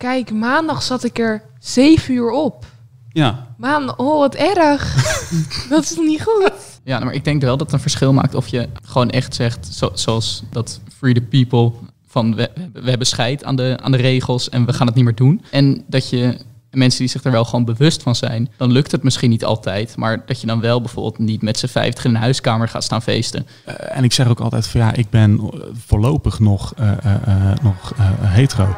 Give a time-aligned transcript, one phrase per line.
[0.00, 2.64] Kijk, maandag zat ik er zeven uur op.
[3.12, 3.46] Ja.
[3.56, 4.94] Maandag, oh wat erg.
[5.70, 6.52] dat is niet goed?
[6.84, 9.66] Ja, maar ik denk wel dat het een verschil maakt of je gewoon echt zegt,
[9.74, 11.72] zo, zoals dat Free the People,
[12.06, 15.04] van we, we hebben scheid aan de, aan de regels en we gaan het niet
[15.04, 15.42] meer doen.
[15.50, 16.36] En dat je
[16.70, 19.96] mensen die zich er wel gewoon bewust van zijn, dan lukt het misschien niet altijd,
[19.96, 23.02] maar dat je dan wel bijvoorbeeld niet met z'n vijftig in een huiskamer gaat staan
[23.02, 23.46] feesten.
[23.64, 27.14] Eh, en ik zeg ook altijd van ja, ik ben eh, voorlopig nog, eh, eh,
[27.26, 28.76] eh, nog eh, hetero.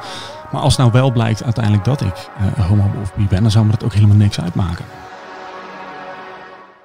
[0.52, 3.64] Maar als nou wel blijkt uiteindelijk dat ik eh, homo of bi ben, dan zou
[3.64, 4.84] me dat ook helemaal niks uitmaken.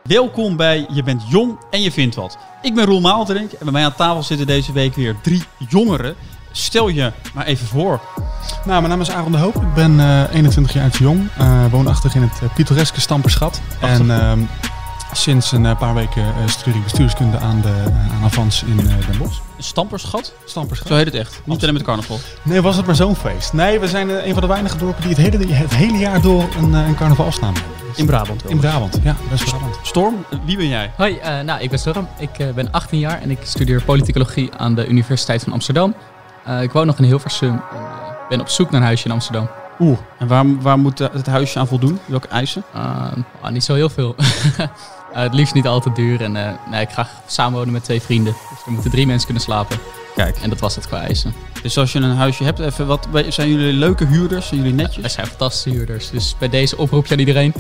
[0.04, 2.38] Welkom bij Je bent jong en je vindt wat.
[2.62, 6.16] Ik ben Roel Maalderink en bij mij aan tafel zitten deze week weer drie jongeren.
[6.52, 8.00] Stel je maar even voor.
[8.66, 9.56] Nou, mijn naam is Aaron de Hoop.
[9.56, 11.28] Ik ben eh, 21 jaar oud jong.
[11.38, 13.62] eh, woonachtig in het uh, pittoreske Stamperschat.
[13.80, 14.40] En ehm,
[15.12, 18.80] sinds een eh, paar weken eh, studeer ik bestuurskunde aan, de, eh, aan Avans in
[18.80, 19.40] eh, Den Bosch.
[19.58, 20.34] Een stamperschat?
[20.46, 20.88] Stamperschat.
[20.88, 21.42] Zo heet het echt.
[21.44, 22.20] Niet alleen met carnaval.
[22.44, 23.54] Nee, was het maar zo'n feest?
[23.54, 26.48] Nee, we zijn een van de weinige dorpen die het hele, het hele jaar door
[26.58, 27.78] een, een carnavalsnaam hebben.
[27.98, 28.52] In Brabant wel.
[28.52, 29.80] In Brabant, ja, West-Brabant.
[29.82, 30.92] Storm, wie ben jij?
[30.98, 34.54] Hoi, eh, nou ik ben Storm, ik eh, ben 18 jaar en ik studeer politicologie
[34.58, 35.96] aan de Universiteit van Amsterdam.
[36.46, 37.62] Eh, ik woon nog in Hilversum en
[38.30, 39.50] ben op zoek naar een huisje in Amsterdam.
[39.80, 39.98] Oeh.
[40.20, 42.00] En waar, waar moet het huisje aan voldoen?
[42.06, 42.64] Welke eisen?
[42.76, 44.16] Uh, ah, niet zo heel veel.
[45.18, 46.22] Uh, het liefst niet al te duur.
[46.22, 48.36] En uh, nee, ik ga samenwonen met twee vrienden.
[48.50, 49.78] Dus er moeten drie mensen kunnen slapen.
[50.16, 50.38] Kijk.
[50.38, 51.34] En dat was het qua eisen.
[51.62, 54.48] Dus als je een huisje hebt, even wat, zijn jullie leuke huurders?
[54.48, 54.96] Zijn jullie netjes?
[54.96, 56.10] Ja, wij zijn fantastische huurders.
[56.10, 57.54] Dus bij deze oproep je aan iedereen.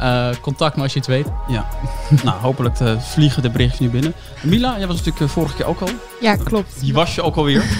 [0.00, 1.26] Uh, contact me als je het weet.
[1.48, 1.68] Ja.
[2.24, 4.14] nou, hopelijk vliegen de berichtjes nu binnen.
[4.42, 5.88] Mila, jij was natuurlijk vorige keer ook al.
[6.20, 6.80] Ja, klopt.
[6.80, 7.64] Die was je ook alweer.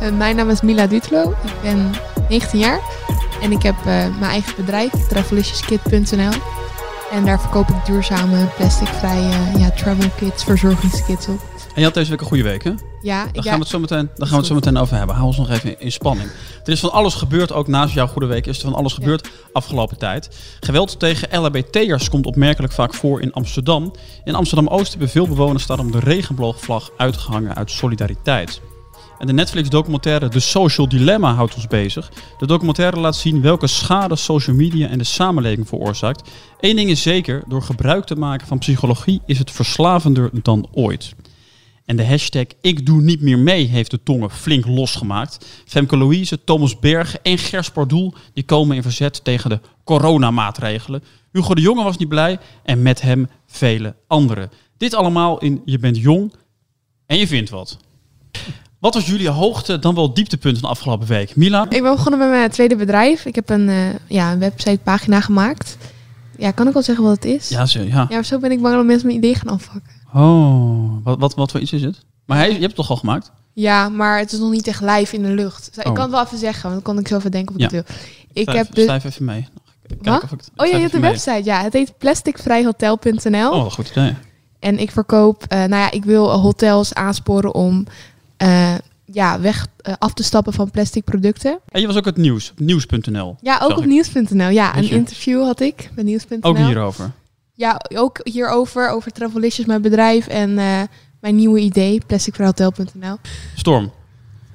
[0.00, 1.30] Eh, mijn naam is Mila Dutlo.
[1.30, 1.90] Ik ben
[2.28, 2.80] 19 jaar.
[3.40, 6.30] En ik heb eh, mijn eigen bedrijf, traveliciouskit.nl.
[7.10, 11.40] En daar verkoop ik duurzame, plasticvrije ja, travel kits, verzorgingskits op.
[11.74, 12.72] En je had deze week een goede week, hè?
[13.02, 13.26] Ja.
[13.32, 15.14] Daar gaan we het zo meteen, daar gaan we het zo meteen over hebben.
[15.14, 16.30] Hou ons nog even in spanning.
[16.64, 19.26] Er is van alles gebeurd, ook naast jouw goede week is er van alles gebeurd
[19.26, 19.48] ja.
[19.52, 20.28] afgelopen tijd.
[20.60, 23.92] Geweld tegen LHBT'ers komt opmerkelijk vaak voor in Amsterdam.
[24.24, 28.60] In Amsterdam-Oost hebben veel bewoners daarom de regenboogvlag uitgehangen uit solidariteit.
[29.18, 32.12] En de Netflix-documentaire The Social Dilemma houdt ons bezig.
[32.38, 36.30] De documentaire laat zien welke schade social media en de samenleving veroorzaakt.
[36.60, 41.14] Eén ding is zeker, door gebruik te maken van psychologie is het verslavender dan ooit.
[41.84, 45.62] En de hashtag Ik doe niet meer mee heeft de tongen flink losgemaakt.
[45.66, 51.02] Femke Louise, Thomas Bergen en Gers Pardoel die komen in verzet tegen de coronamaatregelen.
[51.32, 54.50] Hugo de Jonge was niet blij en met hem vele anderen.
[54.76, 56.32] Dit allemaal in Je bent jong
[57.06, 57.78] en je vindt wat.
[58.78, 61.36] Wat was jullie hoogte dan wel dieptepunt van de afgelopen week?
[61.36, 61.62] Mila?
[61.62, 63.24] Ik ben begonnen met mijn tweede bedrijf.
[63.24, 65.76] Ik heb een, uh, ja, een websitepagina gemaakt.
[66.36, 67.48] Ja, kan ik wel zeggen wat het is?
[67.48, 68.06] Ja, zo, ja.
[68.08, 69.92] ja zo ben ik bang dat mensen mijn idee gaan afpakken.
[70.14, 72.04] Oh, wat, wat, wat voor iets is het?
[72.24, 73.32] Maar hij, je hebt het toch al gemaakt?
[73.52, 75.70] Ja, maar het is nog niet echt live in de lucht.
[75.74, 75.90] Dus oh.
[75.90, 77.70] Ik kan het wel even zeggen, want dan kan ik zo even denken of ik
[77.70, 77.76] ja.
[77.76, 77.96] het wil.
[78.32, 78.84] Ik schrijf, heb dus...
[78.84, 79.48] schrijf even mee.
[80.02, 80.22] Wat?
[80.22, 81.44] Of ik het, oh ja, je hebt een website.
[81.44, 83.50] Ja, het heet plasticvrijhotel.nl.
[83.50, 84.14] Oh, goed idee.
[84.58, 87.86] En ik verkoop, uh, nou ja, ik wil hotels aansporen om
[88.42, 91.58] uh, ja, weg uh, af te stappen van plastic producten.
[91.68, 93.36] En je was ook het nieuws, nieuws.nl.
[93.40, 94.48] Ja, ook op nieuws.nl.
[94.48, 96.38] Ja, een interview had ik bij nieuws.nl.
[96.40, 97.10] Ook hierover.
[97.54, 100.80] Ja, ook hierover, over Travelicious, mijn bedrijf en uh,
[101.20, 103.16] mijn nieuwe idee, plasticvrijhotel.nl.
[103.54, 103.92] Storm.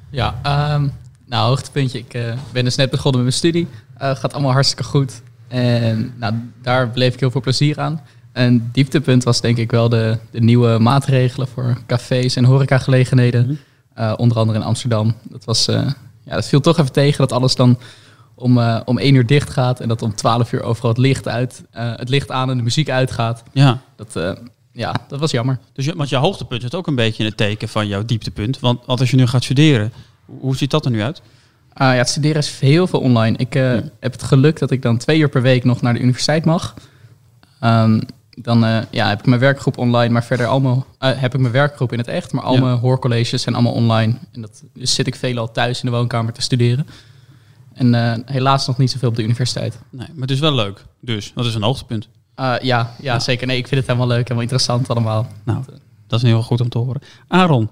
[0.09, 0.39] Ja,
[0.75, 0.91] um,
[1.25, 1.99] nou, hoogtepuntje.
[1.99, 3.67] Ik uh, ben dus net begonnen met mijn studie.
[4.01, 5.21] Uh, gaat allemaal hartstikke goed.
[5.47, 8.01] En nou, daar bleef ik heel veel plezier aan.
[8.33, 13.59] Een dieptepunt was denk ik wel de, de nieuwe maatregelen voor cafés en horecagelegenheden.
[13.99, 15.13] Uh, onder andere in Amsterdam.
[15.23, 15.75] Dat, was, uh,
[16.23, 17.79] ja, dat viel toch even tegen dat alles dan
[18.35, 19.79] om, uh, om 1 uur dicht gaat.
[19.79, 22.89] En dat om 12 uur overal het licht, uit, het licht aan en de muziek
[22.89, 23.43] uitgaat.
[23.51, 23.81] Ja.
[23.95, 24.37] Dat,
[24.71, 25.59] ja, dat was jammer.
[25.73, 28.59] Dus je, want je hoogtepunt zit ook een beetje in het teken van jouw dieptepunt.
[28.59, 29.93] Want, want als je nu gaat studeren,
[30.25, 31.21] hoe ziet dat er nu uit?
[31.73, 33.37] ja, het studeren is heel veel online.
[33.37, 33.83] Ik ja.
[33.99, 36.73] heb het geluk dat ik dan twee uur per week nog naar de universiteit mag.
[37.63, 38.01] Um,
[38.35, 41.53] dan uh, ja, heb ik mijn werkgroep online, maar verder allemaal uh, heb ik mijn
[41.53, 42.61] werkgroep in het echt, maar al ja.
[42.61, 44.15] mijn hoorcolleges zijn allemaal online.
[44.31, 46.87] En dat dus zit ik veelal thuis in de woonkamer te studeren.
[47.73, 49.79] En uh, helaas nog niet zoveel op de universiteit.
[49.89, 50.85] Nee, maar het is wel leuk.
[51.01, 52.07] Dus dat is een hoogtepunt.
[52.35, 53.47] ja, ja, ja, zeker.
[53.47, 55.27] Nee, ik vind het helemaal leuk, helemaal interessant allemaal.
[55.43, 55.63] Nou,
[56.07, 57.01] dat is heel goed om te horen.
[57.27, 57.69] Aaron,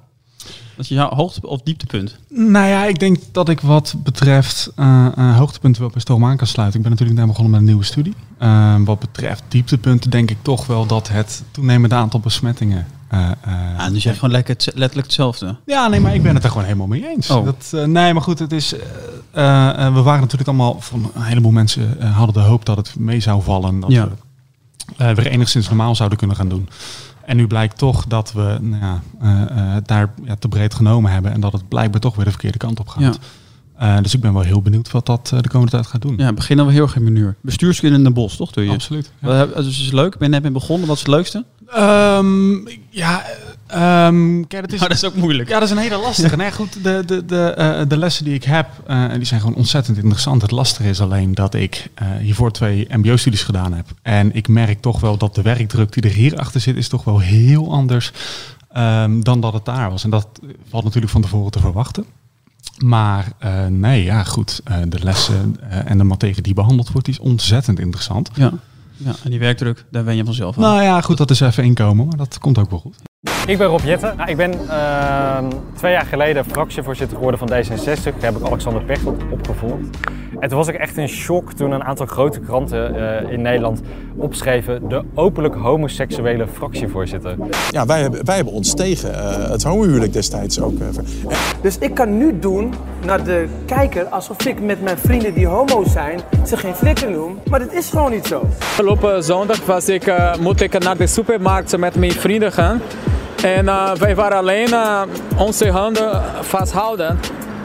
[0.77, 2.17] is jouw hoogte- of dieptepunt?
[2.29, 6.37] Nou ja, ik denk dat ik wat betreft uh, uh, hoogtepunten wel bij Stoom aan
[6.37, 6.77] kan sluiten.
[6.77, 8.13] Ik ben natuurlijk net begonnen met een nieuwe studie.
[8.39, 12.87] Uh, wat betreft dieptepunten denk ik toch wel dat het toenemende aantal besmettingen...
[13.11, 15.55] ja, dus jij gewoon lekker, letterlijk hetzelfde?
[15.65, 17.29] Ja, nee, maar ik ben het er gewoon helemaal mee eens.
[17.29, 17.45] Oh.
[17.45, 18.73] Dat, nee, maar goed, het is...
[19.31, 20.75] we waren natuurlijk allemaal...
[20.79, 23.79] Van een heleboel mensen hadden de hoop dat het mee zou vallen.
[23.79, 24.09] Dat ja.
[24.97, 26.69] we weer enigszins normaal zouden kunnen gaan doen.
[27.25, 31.11] En nu blijkt toch dat we nou ja, uh, uh, daar ja, te breed genomen
[31.11, 33.01] hebben en dat het blijkbaar toch weer de verkeerde kant op gaat.
[33.01, 33.13] Ja.
[33.81, 36.13] Eh, dus ik ben wel heel benieuwd wat dat eh, de komende tijd gaat doen.
[36.17, 37.35] Ja, begin dan wel heel erg in.
[37.41, 38.51] Bestuurskunde in Den Bosch, toch?
[38.51, 38.71] Doe je?
[38.71, 39.11] Absoluut.
[39.21, 39.45] Ja.
[39.45, 40.17] Dus is leuk.
[40.17, 40.87] Ben je net mee begonnen.
[40.87, 41.45] Wat is het leukste?
[41.67, 43.23] Ehm, ja,
[43.71, 45.49] ehm, kijk, het is, Nou, dat is ook moeilijk.
[45.49, 46.35] Ja, dat is een hele lastige.
[46.35, 49.55] Nee, goed, de, de, de, eh, de lessen die ik heb, eh, die zijn gewoon
[49.55, 50.41] ontzettend interessant.
[50.41, 53.85] Het lastige is alleen dat ik eh, hiervoor twee mbo-studies gedaan heb.
[54.01, 57.03] En ik merk toch wel dat de werkdruk die er hier achter zit, is toch
[57.03, 58.11] wel heel anders
[58.71, 60.03] ehm, dan dat het daar was.
[60.03, 60.27] En dat
[60.69, 62.05] valt natuurlijk van tevoren te verwachten.
[62.77, 64.61] Maar eh, nee, ja, goed.
[64.63, 68.29] eh, de lessen eh, en de materie die behandeld wordt, die is ontzettend interessant.
[68.33, 68.51] Ja.
[68.97, 69.15] ja.
[69.23, 70.61] En die werkdruk, daar ben je vanzelf aan.
[70.61, 72.95] Nou ja, goed, dat is even inkomen, maar dat komt ook wel goed.
[73.45, 74.13] Ik ben Rob Jetten.
[74.17, 75.45] Nou, ik ben ehm,
[75.75, 78.03] twee jaar geleden fractievoorzitter geworden van D66.
[78.03, 79.83] Daar heb ik Alexander Pechtold opgevolgd.
[80.39, 83.81] En toen was ik echt in shock toen een aantal grote kranten eh, in Nederland
[84.15, 84.89] opschreven...
[84.89, 87.35] de openlijk homoseksuele fractievoorzitter.
[87.69, 90.79] Ja, wij hebben, wij hebben ons tegen eh, het homohuwelijk destijds ook.
[90.79, 90.87] eh,
[91.61, 92.73] Dus ik kan nu doen
[93.05, 97.39] naar de kijker alsof ik met mijn vrienden die homo zijn ze geen flikker noem.
[97.49, 98.41] Maar dat is gewoon niet zo.
[98.59, 102.81] Afgelopen zondag was ik, eh, moet ik naar de supermarkt met mijn vrienden gaan.
[103.43, 105.01] En eh, wij waren alleen eh,
[105.37, 107.19] onze handen vasthouden.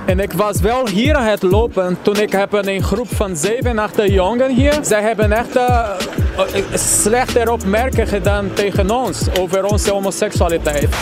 [0.06, 3.78] En ik was wel hier aan het lopen toen ik heb een groep van zeven,
[3.78, 4.78] acht jongen hier.
[4.82, 5.88] Zij hebben echt eh,
[6.37, 10.96] eh, slechte opmerkingen gedaan tegen ons over onze homoseksualiteit.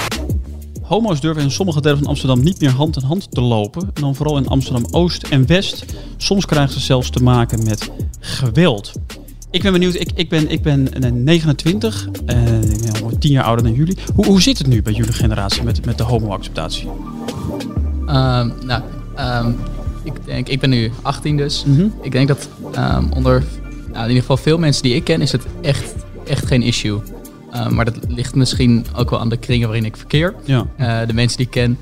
[0.82, 3.82] Homo's durven in sommige delen van Amsterdam niet meer hand in hand te lopen.
[3.94, 5.84] En dan vooral in Amsterdam Oost en West.
[6.16, 7.90] Soms krijgen ze zelfs te maken met
[8.20, 8.92] geweld.
[9.54, 13.64] Ik ben benieuwd, ik, ik, ben, ik ben eh, 29, eh, ik 10 jaar ouder
[13.64, 13.96] dan jullie.
[14.14, 16.88] Hoe, hoe zit het nu bij jullie generatie met, met de homo-acceptatie?
[18.06, 18.82] Ehm, nou,
[19.16, 19.50] ehm,
[20.02, 21.64] ik denk, ik ben nu 18 dus.
[21.66, 21.86] Mhm.
[22.02, 23.42] Ik denk dat ehm, onder
[23.86, 25.94] nou, in ieder geval veel mensen die ik ken, is het echt,
[26.26, 26.98] echt geen issue.
[27.70, 30.34] Maar dat ligt misschien ook wel aan de kringen waarin ik verkeer.
[30.44, 30.66] Ja.
[30.76, 31.78] Eh, de mensen die ik ken.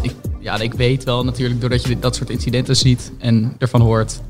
[0.00, 3.80] Ik, ja, ik weet wel natuurlijk, doordat je dit- dat soort incidenten ziet en ervan
[3.80, 4.20] hoort,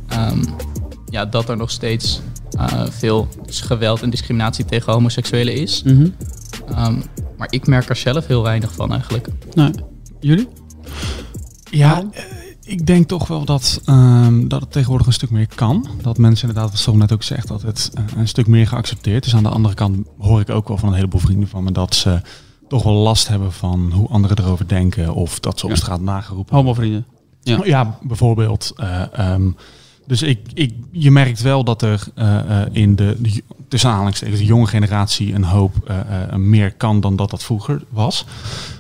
[1.11, 2.21] ja, dat er nog steeds
[2.59, 5.83] eh, veel geweld en discriminatie tegen homoseksuelen is.
[5.83, 6.07] Mhm.
[6.69, 7.01] Ehm,
[7.37, 9.29] maar ik merk er zelf heel weinig van eigenlijk.
[9.55, 9.75] Nou,
[10.21, 10.49] jullie?
[11.71, 12.23] Ja, eh,
[12.63, 15.89] ik denk toch wel dat, ehm, dat het tegenwoordig een stuk meer kan.
[16.03, 19.27] Dat mensen inderdaad, wat Sol net ook zegt, dat het eh, een stuk meer geaccepteerd
[19.27, 19.35] is.
[19.35, 21.95] Aan de andere kant hoor ik ook wel van een heleboel vrienden van me dat
[21.95, 22.21] ze
[22.69, 25.15] toch wel last hebben van hoe anderen erover denken.
[25.15, 25.77] Of dat ze op Ja.
[25.77, 27.07] straat nageroepen Homo-vrienden.
[27.43, 27.59] Ja.
[27.65, 28.73] Ja, bijvoorbeeld.
[28.77, 29.51] eh, ehm,
[30.13, 34.39] dus ik, ik, je merkt wel dat er eh, eh, in de, de, tussen aanhalingstekens,
[34.41, 38.25] de jonge generatie een hoop eh, eh, meer kan dan dat dat vroeger was.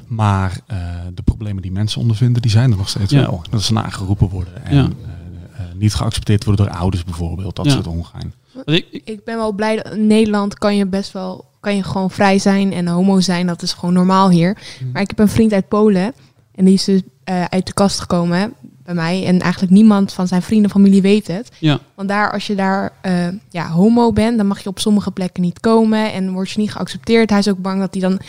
[0.06, 0.78] Maar eh,
[1.14, 3.20] de problemen die mensen ondervinden, die zijn er nog steeds Ja.
[3.20, 3.42] wel.
[3.50, 4.82] Dat ze nageroepen worden en Ja.
[4.82, 7.56] eh, eh, niet geaccepteerd worden door ouders bijvoorbeeld.
[7.56, 7.72] Dat Ja.
[7.72, 8.32] soort ongein.
[8.52, 12.10] Want ik, ben wel blij dat in Nederland kan je best wel kan je gewoon
[12.10, 13.46] vrij zijn en homo zijn.
[13.46, 14.58] Dat is gewoon normaal hier.
[14.92, 16.12] Maar ik heb een vriend uit Polen
[16.54, 18.52] en die is dus eh, uit de kast gekomen
[18.84, 19.24] bij mij.
[19.26, 21.50] En eigenlijk niemand van zijn vrienden familie weet het.
[21.58, 21.78] ja.
[21.94, 25.42] Want daar, als je daar eh, ja, homo bent, dan mag je op sommige plekken
[25.42, 27.30] niet komen en word je niet geaccepteerd.
[27.30, 28.20] Hij is ook bang dat hij dan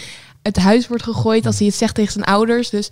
[0.42, 2.70] uit huis wordt gegooid als hij het zegt tegen zijn ouders.
[2.70, 2.90] Dus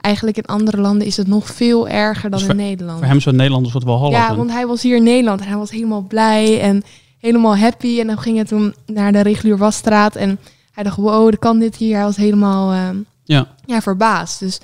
[0.00, 2.98] eigenlijk in andere landen is het nog veel erger dan Dus in Nederland.
[2.98, 4.10] Voor hem zo'n Nederlanders wat wel hallo.
[4.10, 6.82] Ja, want hij was hier in Nederland en hij was helemaal blij en
[7.18, 8.00] helemaal happy.
[8.00, 10.38] En dan ging het toen naar de regulier wasstraat en
[10.72, 11.94] hij dacht, wow, dat kan dit hier.
[11.96, 12.88] Hij was helemaal eh,
[13.24, 13.48] Ja.
[13.66, 14.40] ja, verbaasd.
[14.40, 14.60] Dus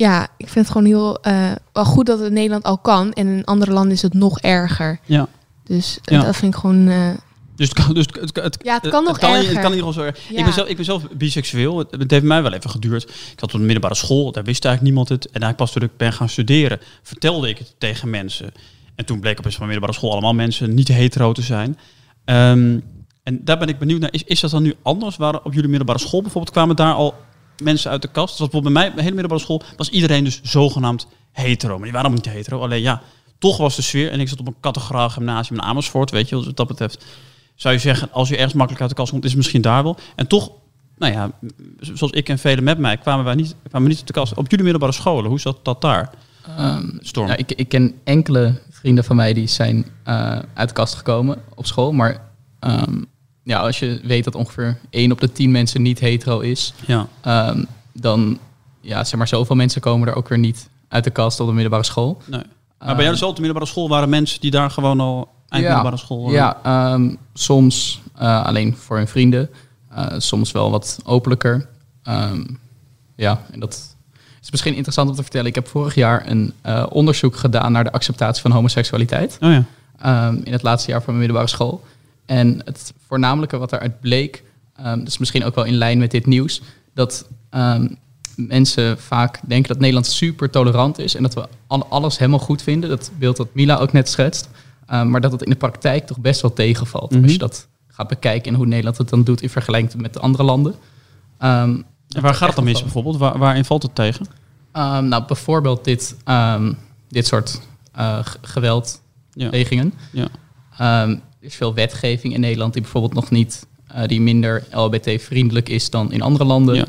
[0.00, 3.12] ja, ik vind het gewoon heel eh, wel goed dat het in Nederland al kan.
[3.12, 5.00] En in andere landen is het nog erger.
[5.04, 5.28] Ja.
[5.64, 6.24] Dus eh, Ja.
[6.24, 6.88] dat vind ik gewoon...
[6.88, 7.10] eh,
[7.56, 9.62] Dus het kan, dus het, het, Ja, het kan nog kan, erger.
[9.62, 10.28] Het kan zo erg.
[10.28, 10.38] Ja.
[10.38, 11.78] Ik, ben zelf, ik ben zelf biseksueel.
[11.78, 13.02] Het, het heeft mij wel even geduurd.
[13.02, 15.24] Ik had op de middelbare school, daar wist eigenlijk niemand het.
[15.24, 18.52] En eigenlijk pas toen ik ben gaan studeren, vertelde ik het tegen mensen.
[18.94, 21.78] En toen bleek op een middelbare school allemaal mensen niet hetero te zijn.
[22.24, 22.78] Ehm,
[23.22, 24.12] en daar ben ik benieuwd naar.
[24.12, 25.16] Is, is dat dan nu anders?
[25.16, 27.14] Waren op jullie middelbare school bijvoorbeeld, kwamen daar al
[27.60, 28.36] mensen uit de kast?
[28.36, 31.74] Zoals bijvoorbeeld bij mij, mijn hele middelbare school, was iedereen dus zogenaamd hetero.
[31.74, 32.60] Maar die waren allemaal niet hetero.
[32.60, 33.02] Alleen ja,
[33.38, 34.10] toch was de sfeer.
[34.10, 37.04] En ik zat op een categoraal gymnasium in Amersfoort, weet je, dus wat dat betreft
[37.60, 39.82] zou je zeggen, als je ergens makkelijk uit de kast komt, is het misschien daar
[39.82, 39.96] wel.
[40.16, 40.50] En toch,
[40.98, 41.30] nou ja,
[41.80, 44.34] zoals ik en velen met mij, kwamen wij niet, kwamen niet uit de kast.
[44.34, 46.10] Op jullie middelbare scholen, hoe zat dat daar?
[46.56, 47.26] Ehm, Storm.
[47.26, 51.42] nou, ik, ik ken enkele vrienden van mij die zijn eh, uit de kast gekomen
[51.54, 51.92] op school.
[51.92, 52.20] Maar
[52.60, 53.02] ehm,
[53.50, 57.06] ja, als je weet dat ongeveer 1 op de 10 mensen niet hetero is, Ja,
[57.20, 58.38] ehm, dan
[58.80, 61.52] ja, zeg maar zoveel mensen komen er ook weer niet uit de kast op de
[61.52, 62.22] middelbare school.
[62.26, 62.42] nee.
[62.78, 65.28] Maar bij jou dus al op de middelbare school waren mensen die daar gewoon al
[65.48, 65.70] eind Ja.
[65.72, 66.34] middelbare school waren?
[66.34, 69.50] Ja, ehm, soms eh, alleen voor hun vrienden,
[69.90, 71.66] eh, soms wel wat openlijker.
[72.02, 72.42] Ehm,
[73.16, 73.94] ja, en dat
[74.42, 75.46] is misschien interessant om te vertellen.
[75.46, 79.38] Ik heb vorig jaar een eh, onderzoek gedaan naar de acceptatie van homoseksualiteit.
[79.40, 79.64] Oh ja.
[80.00, 81.82] ehm, in het laatste jaar van mijn middelbare school.
[82.30, 84.42] En het voornamelijke wat eruit bleek,
[84.76, 86.62] ehm dat is misschien ook wel in lijn met dit nieuws,
[86.94, 87.88] dat ehm,
[88.36, 92.62] mensen vaak denken dat Nederland super tolerant is en dat we al- alles helemaal goed
[92.62, 92.90] vinden.
[92.90, 94.48] Dat beeld dat Mila ook net schetst.
[94.90, 97.10] Uh, maar dat het in de praktijk toch best wel tegenvalt.
[97.10, 97.22] Mhm.
[97.22, 100.20] Als je dat gaat bekijken en hoe Nederland het dan doet in vergelijking met de
[100.20, 100.72] andere landen.
[100.72, 103.16] Um, En waar gaat het dan mis bijvoorbeeld?
[103.16, 104.26] Waar, waarin valt het tegen?
[104.72, 106.76] Um, nou, bijvoorbeeld dit, um,
[107.08, 107.60] dit soort
[107.98, 109.94] uh, geweldplegingen.
[110.12, 110.28] Ja.
[110.78, 111.02] Ja.
[111.02, 113.66] Um, er is veel wetgeving in Nederland die bijvoorbeeld nog niet,
[113.96, 116.86] uh, die minder LHBT-vriendelijk is dan in andere landen.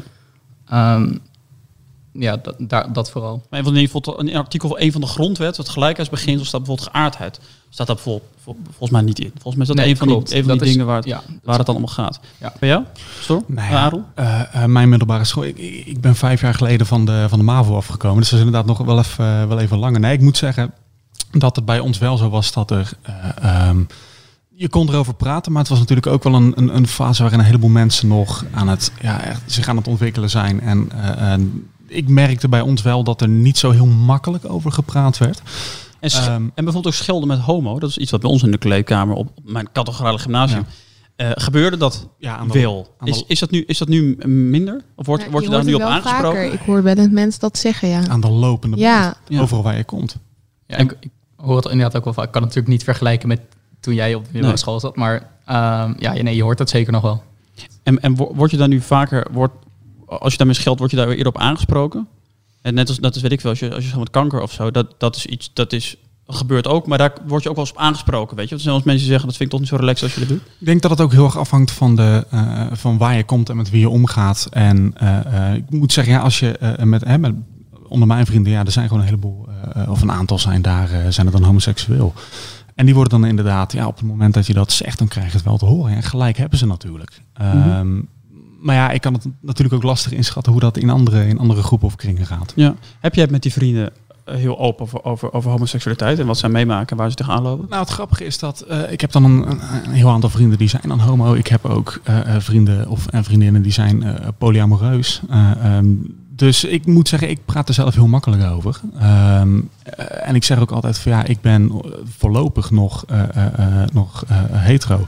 [0.67, 1.19] Ja, um,
[2.13, 3.45] ja dat, daar, dat vooral.
[3.49, 7.39] Maar een van die, in artikel 1 van de grondwet, het gelijkheidsbeginsel, staat bijvoorbeeld geaardheid.
[7.69, 9.31] Staat daar bijvoorbeeld, volgens mij niet in.
[9.33, 10.27] Volgens mij is dat nee, een van klopt.
[10.27, 12.19] die, een van die is, dingen waar het, ja, waar het dan om gaat.
[12.39, 12.53] Ja.
[12.59, 12.83] Bij jou?
[13.19, 13.43] Stor?
[13.47, 15.43] Nou ja, uh, uh, mijn middelbare school.
[15.43, 18.19] Ik, ik, ben vijf jaar geleden van de, van de MAVO afgekomen.
[18.19, 19.99] Dus dat is inderdaad nog wel even, uh, wel even langer.
[19.99, 20.73] Nee, ik moet zeggen
[21.31, 22.91] dat het bij ons wel zo was dat er...
[23.67, 23.87] Um,
[24.61, 27.39] je kon erover praten, maar het was natuurlijk ook wel een, een, een fase waarin
[27.39, 30.61] een heleboel mensen nog aan het, ja, echt, zich aan het ontwikkelen zijn.
[30.61, 30.89] En
[31.87, 35.41] ik merkte bij ons wel dat er niet zo heel makkelijk over gepraat werd.
[35.99, 38.43] En, sch- um, en bijvoorbeeld ook schelden met homo, dat is iets wat bij ons
[38.43, 40.65] in de kleedkamer op mijn categorale gymnasium
[41.15, 41.25] ja.
[41.25, 42.95] uh, gebeurde dat ja, aan de, wel.
[42.97, 44.81] Aan de, is, is, dat nu, is dat nu minder?
[44.95, 46.41] Of wordt, ja, wordt je, je daar nu op aangesproken?
[46.41, 46.53] Vaker.
[46.53, 48.07] Ik hoor wel het mensen dat zeggen, ja.
[48.07, 49.15] Aan de lopende ja.
[49.27, 50.17] band, overal waar je komt.
[50.67, 52.25] Ja, ik, ik hoor het inderdaad ook wel vaak.
[52.25, 53.41] Ik kan het natuurlijk niet vergelijken met
[53.81, 54.57] toen jij op de middelbare nee.
[54.57, 55.15] school zat, maar
[55.85, 57.23] um, ja, nee, je hoort dat zeker nog wel.
[57.83, 59.53] En, en word je daar nu vaker, wordt,
[60.05, 62.07] als je daarmee scheldt, word je daar weer eerder op aangesproken?
[62.61, 64.51] En net als dat is weet ik wel, als je als je met kanker of
[64.51, 65.97] zo, dat, dat is iets dat is
[66.33, 68.57] gebeurt ook, maar daar word je ook wel eens op aangesproken, weet je.
[68.57, 70.41] Zijn als mensen zeggen dat vind ik toch niet zo relaxed als je dat doet.
[70.59, 73.49] Ik denk dat het ook heel erg afhangt van de uh, van waar je komt
[73.49, 74.47] en met wie je omgaat.
[74.51, 77.33] En uh, uh, ik moet zeggen, ja, als je met, hè, met
[77.87, 79.47] onder mijn vrienden, ja, er zijn gewoon een heleboel
[79.87, 82.13] of een aantal zijn daar zijn er dan homoseksueel.
[82.75, 85.27] En die worden dan inderdaad, ja, op het moment dat je dat zegt, dan krijg
[85.27, 85.95] je het wel te horen.
[85.95, 87.21] En gelijk hebben ze natuurlijk.
[87.37, 87.71] Mm -hmm.
[87.71, 88.07] um,
[88.61, 91.63] maar ja, ik kan het natuurlijk ook lastig inschatten hoe dat in andere, in andere
[91.63, 92.53] groepen of kringen gaat.
[92.55, 92.75] Ja.
[92.99, 93.91] Heb jij het met die vrienden
[94.25, 97.65] heel open over, over, over homoseksualiteit en wat zij meemaken, waar ze tegenaan lopen?
[97.69, 100.57] Nou, het grappige is dat uh, ik heb dan een, een, een, heel aantal vrienden
[100.57, 101.33] die zijn dan homo.
[101.33, 105.21] Ik heb ook uh, vrienden of en vriendinnen die zijn uh, polyamoreus.
[105.63, 108.79] Um, dus ik moet zeggen, ik praat er zelf heel makkelijk over.
[109.03, 109.69] Um,
[110.21, 111.71] en ik zeg ook altijd van ja, ik ben
[112.17, 113.05] voorlopig nog,
[113.93, 115.07] nog hetero.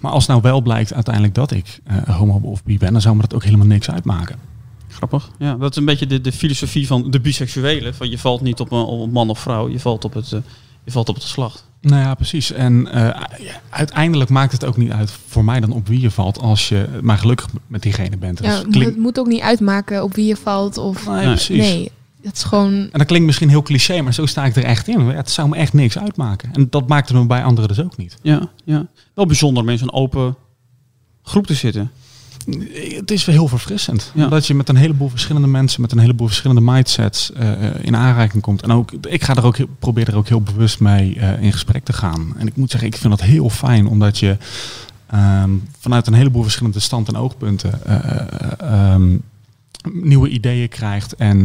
[0.00, 3.20] Maar als nou wel blijkt uiteindelijk dat ik homo of bi ben, dan zou me
[3.20, 4.36] dat ook helemaal niks uitmaken.
[4.88, 5.30] Grappig.
[5.38, 7.94] Ja, dat is een beetje de, de filosofie van de biseksuele.
[7.94, 10.36] Van je valt niet op een, op man of vrouw, je valt op het,
[10.84, 11.70] je valt op het geslacht.
[11.80, 12.52] Nou ja, precies.
[12.52, 16.10] En uh, ja, uiteindelijk maakt het ook niet uit voor mij dan op wie je
[16.10, 18.38] valt als je maar gelukkig met diegene bent.
[18.42, 18.90] Ja, dus klink...
[18.90, 20.78] Het moet ook niet uitmaken op wie je valt.
[20.78, 21.06] Of...
[21.06, 21.58] Nee, precies.
[21.58, 21.90] Nee.
[22.22, 22.72] Dat is gewoon...
[22.72, 25.00] En dat klinkt misschien heel cliché, maar zo sta ik er echt in.
[25.00, 26.50] Het zou me echt niks uitmaken.
[26.52, 28.16] En dat maakt het me bij anderen dus ook niet.
[28.22, 28.86] Ja, ja.
[29.14, 30.36] Wel bijzonder om in zo'n open
[31.22, 31.90] groep te zitten.
[32.96, 34.12] Het is heel verfrissend.
[34.14, 34.28] Ja.
[34.28, 38.42] Dat je met een heleboel verschillende mensen, met een heleboel verschillende mindsets uh, in aanraking
[38.42, 38.62] komt.
[38.62, 41.84] En ook, ik ga er ook, probeer er ook heel bewust mee uh, in gesprek
[41.84, 42.34] te gaan.
[42.38, 44.36] En ik moet zeggen, ik vind dat heel fijn, omdat je
[45.14, 47.80] um, vanuit een heleboel verschillende stand- en oogpunten
[48.92, 49.22] um,
[49.92, 51.14] nieuwe ideeën krijgt.
[51.14, 51.38] En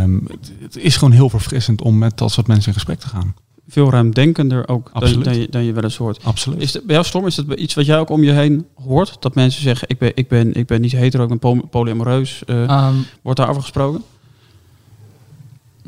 [0.00, 3.08] um, het, het, is gewoon heel verfrissend om met dat soort mensen in gesprek te
[3.08, 3.34] gaan.
[3.70, 6.24] Veel ruimdenkender ook dan, dan, je, dan je wel eens hoort.
[6.24, 6.60] Absoluut.
[6.60, 9.16] Is het, bij jou, Storm, is het iets wat jij ook om je heen hoort?
[9.20, 12.42] Dat mensen zeggen, ik ben, ik ben, ik ben niet hetero, ik ben polyamoreus.
[12.46, 14.02] Uh, um, wordt daarover gesproken?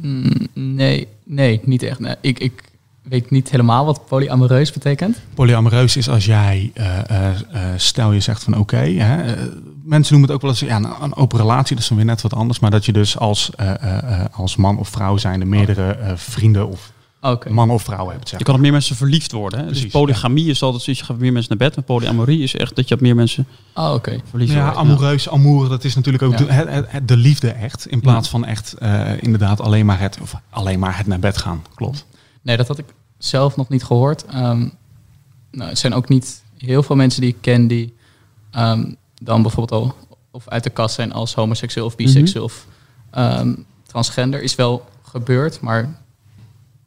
[0.00, 1.98] Mm, Nee, nee, niet echt.
[1.98, 2.14] Nee.
[2.20, 2.62] Ik, ik
[3.02, 5.20] weet niet helemaal wat polyamoreus betekent.
[5.34, 7.28] Polyamoreus is als jij, uh, uh,
[7.76, 8.94] stel je zegt van oké, okay,
[9.84, 12.06] mensen noemen het ook wel eens ja, een, een open relatie, dat is dan weer
[12.06, 12.58] net wat anders.
[12.58, 13.50] Maar dat je dus als,
[14.32, 17.52] als man of vrouw zijnde meerdere vrienden of Okay.
[17.52, 18.28] man of vrouw hebt.
[18.28, 19.58] Zeg je kan op meer mensen verliefd worden.
[19.58, 19.64] Hè?
[19.64, 20.50] Precies, dus polygamie ja.
[20.50, 21.76] is altijd zoiets, je gaat meer mensen naar bed.
[21.76, 24.20] Maar polyamorie is echt dat je op meer mensen oh, okay.
[24.28, 24.78] verliefd ja, wordt.
[24.78, 26.44] Amoureus, ja, amour, dat is natuurlijk ook ja.
[26.44, 27.86] de, het, het, de, liefde echt.
[27.86, 31.38] In plaats van echt uh, inderdaad alleen maar, het, of alleen maar het naar bed
[31.38, 31.62] gaan.
[31.74, 32.06] Klopt.
[32.42, 34.24] Nee, dat had ik zelf nog niet gehoord.
[34.34, 34.72] Um,
[35.50, 37.94] nou, het zijn ook niet heel veel mensen die ik ken die
[38.56, 39.94] um, dan bijvoorbeeld al
[40.30, 42.52] of uit de kast zijn als homoseksueel of biseksueel mm
[43.10, 43.24] -hmm.
[43.24, 44.42] of um, transgender.
[44.42, 45.98] Is wel gebeurd, maar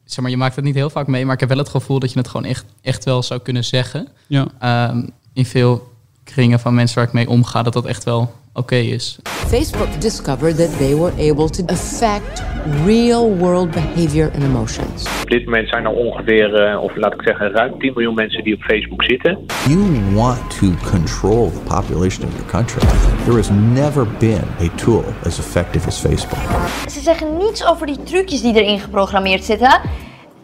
[0.04, 1.98] zeg maar, je maakt het niet heel vaak mee, maar ik heb wel het gevoel
[1.98, 4.08] dat je het gewoon echt, echt wel zou kunnen zeggen.
[4.26, 4.88] Ja.
[4.90, 5.92] Um, in veel
[6.24, 9.18] kringen van mensen waar ik mee omga, dat dat echt wel oké okay is.
[9.24, 15.06] Facebook discovered that they were able to affect real world behavior and emotions.
[15.22, 18.44] Op dit moment zijn er ongeveer, uh, of laat ik zeggen, ruim 10 miljoen mensen
[18.44, 19.46] die op Facebook zitten.
[19.68, 22.80] You want to control the population of your country.
[23.24, 26.38] There has never been a tool as effective as Facebook.
[26.90, 29.80] Ze zeggen niets over die trucjes die erin geprogrammeerd zitten.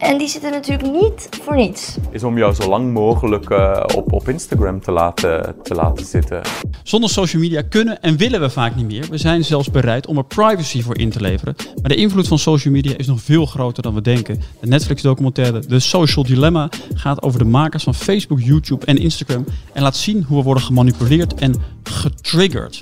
[0.01, 1.97] En die zitten natuurlijk niet voor niets.
[2.11, 6.41] Is om jou zo lang mogelijk uh, op, op Instagram te laten, te laten zitten.
[6.83, 9.07] Zonder social media kunnen en willen we vaak niet meer.
[9.11, 11.55] We zijn zelfs bereid om er privacy voor in te leveren.
[11.81, 14.41] Maar de invloed van social media is nog veel groter dan we denken.
[14.61, 19.45] De Netflix-documentaire The Social Dilemma gaat over de makers van Facebook, YouTube en Instagram.
[19.73, 22.81] En laat zien hoe we worden gemanipuleerd en getriggerd.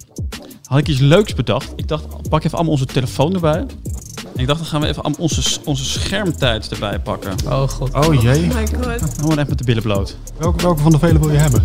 [0.65, 1.73] Had ik iets leuks bedacht.
[1.77, 3.67] Ik dacht, pak even allemaal onze telefoon erbij.
[4.39, 7.33] En ik dacht, dan gaan we even onze, onze schermtijd erbij pakken.
[7.47, 7.95] Oh god.
[7.95, 8.43] Oh jee.
[8.51, 9.15] Oh my god.
[9.17, 10.17] Gewoon even met de billen bloot.
[10.37, 11.65] Welke, welke van de vele wil je hebben?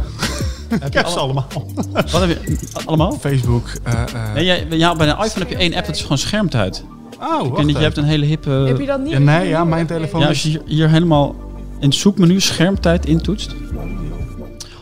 [0.80, 1.48] Heb je ze allemaal.
[1.94, 2.58] Wat heb je?
[2.86, 3.18] Allemaal?
[3.20, 3.68] Facebook.
[3.84, 6.18] eh, eh, Nee, jij, ja, bij een iPhone heb je één app, dat is gewoon
[6.18, 6.84] schermtijd.
[7.20, 8.50] Oh, Ik dat je hebt een hele hippe...
[8.50, 9.12] Heb je dat niet?
[9.12, 11.36] Ja, nee, ja, mijn telefoon Ja, als je hier, hier helemaal
[11.80, 13.56] in het zoekmenu schermtijd intoetst.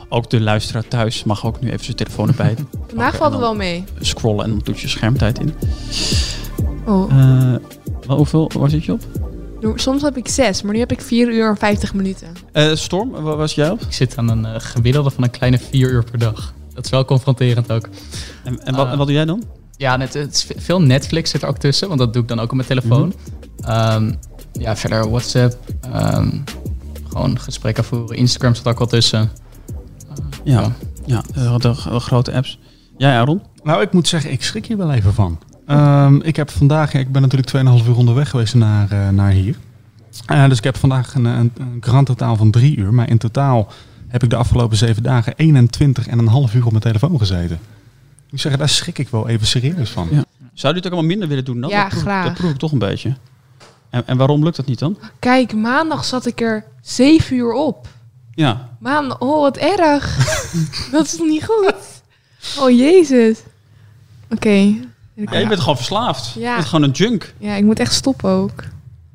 [0.10, 2.56] Ook de luisteraar thuis mag ook nu even zijn telefoon erbij
[2.88, 3.84] Vandaag valt het wel mee.
[4.00, 5.54] scrollen en dan toets je schermtijd in.
[6.86, 7.12] Oh.
[7.12, 7.56] Eh,
[8.16, 9.02] hoeveel, waar zit je op?
[9.76, 12.28] Soms heb ik zes, maar nu heb ik 4 uur en 50 minuten.
[12.52, 13.82] Eh, Storm, waar was jij op?
[13.82, 16.54] Ik zit aan een eh, gemiddelde van een kleine vier uur per dag.
[16.74, 17.90] Dat is wel confronterend ook.
[18.44, 19.44] En, en, wat, en wat doe jij dan?
[19.78, 22.28] Ja, net, het is ve- veel Netflix zit er ook tussen, want dat doe ik
[22.28, 23.14] dan ook op mijn telefoon.
[23.66, 24.12] Ehm,
[24.52, 25.58] ja, verder WhatsApp,
[25.92, 26.30] ehm,
[27.10, 28.18] gewoon gesprekken voeren.
[28.18, 29.32] Instagram zit ook wel tussen.
[30.44, 30.72] Ja,
[31.06, 31.60] ja de, de-
[31.92, 32.60] de grote apps.
[32.98, 33.42] Jij, Aaron?
[33.64, 35.40] Nou, ik moet zeggen, ik schrik hier wel even van.
[35.66, 39.56] Ehm, ik heb vandaag, ik ben natuurlijk 2,5 uur onderweg geweest naar, eh, naar hier.
[40.26, 42.94] Eh, dus ik heb vandaag een, een, een grand totaal van drie uur.
[42.94, 43.72] Maar in totaal
[44.08, 47.60] heb ik de afgelopen zeven dagen 21 en een half uur op mijn telefoon gezeten.
[48.26, 50.08] Ik moet zeggen, daar schrik ik wel even serieus van.
[50.12, 50.24] Ja.
[50.54, 51.70] Zou je het ook allemaal minder willen doen dan?
[51.70, 52.26] Ja, dat proef, graag.
[52.26, 53.16] Dat proef ik toch een beetje.
[53.90, 54.98] En, en waarom lukt dat niet dan?
[55.20, 57.88] Kijk, maandag zat ik er 7 uur op.
[58.34, 60.18] Ja, Maandag, oh wat erg.
[60.92, 61.76] dat is toch niet goed?
[62.60, 63.40] Oh jezus.
[64.30, 64.76] Oké.
[65.32, 66.34] Ja je bent gewoon verslaafd.
[66.34, 66.50] Ja.
[66.50, 67.34] Je bent gewoon een junk.
[67.38, 68.64] Ja, ik moet echt stoppen ook.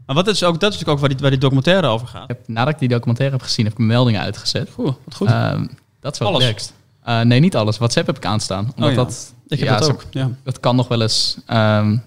[0.06, 2.22] Maar wat is ook, dat is natuurlijk ook waar die, waar die documentaire over gaat.
[2.22, 4.68] Ik heb, nadat ik die documentaire heb gezien, heb ik mijn meldingen uitgezet.
[4.78, 5.28] Oeh, wat goed.
[5.28, 5.66] Ehm,
[6.00, 6.42] dat is wel Alles?
[6.44, 6.72] relaxed.
[7.02, 7.78] Eh, nee, niet alles.
[7.78, 8.64] WhatsApp heb ik aanstaan.
[8.76, 8.94] Omdat Oh ja.
[8.96, 10.30] dat, Ik heb ja, dat zo- ook, ja.
[10.42, 12.00] Dat kan nog wel eens ehm, Dringend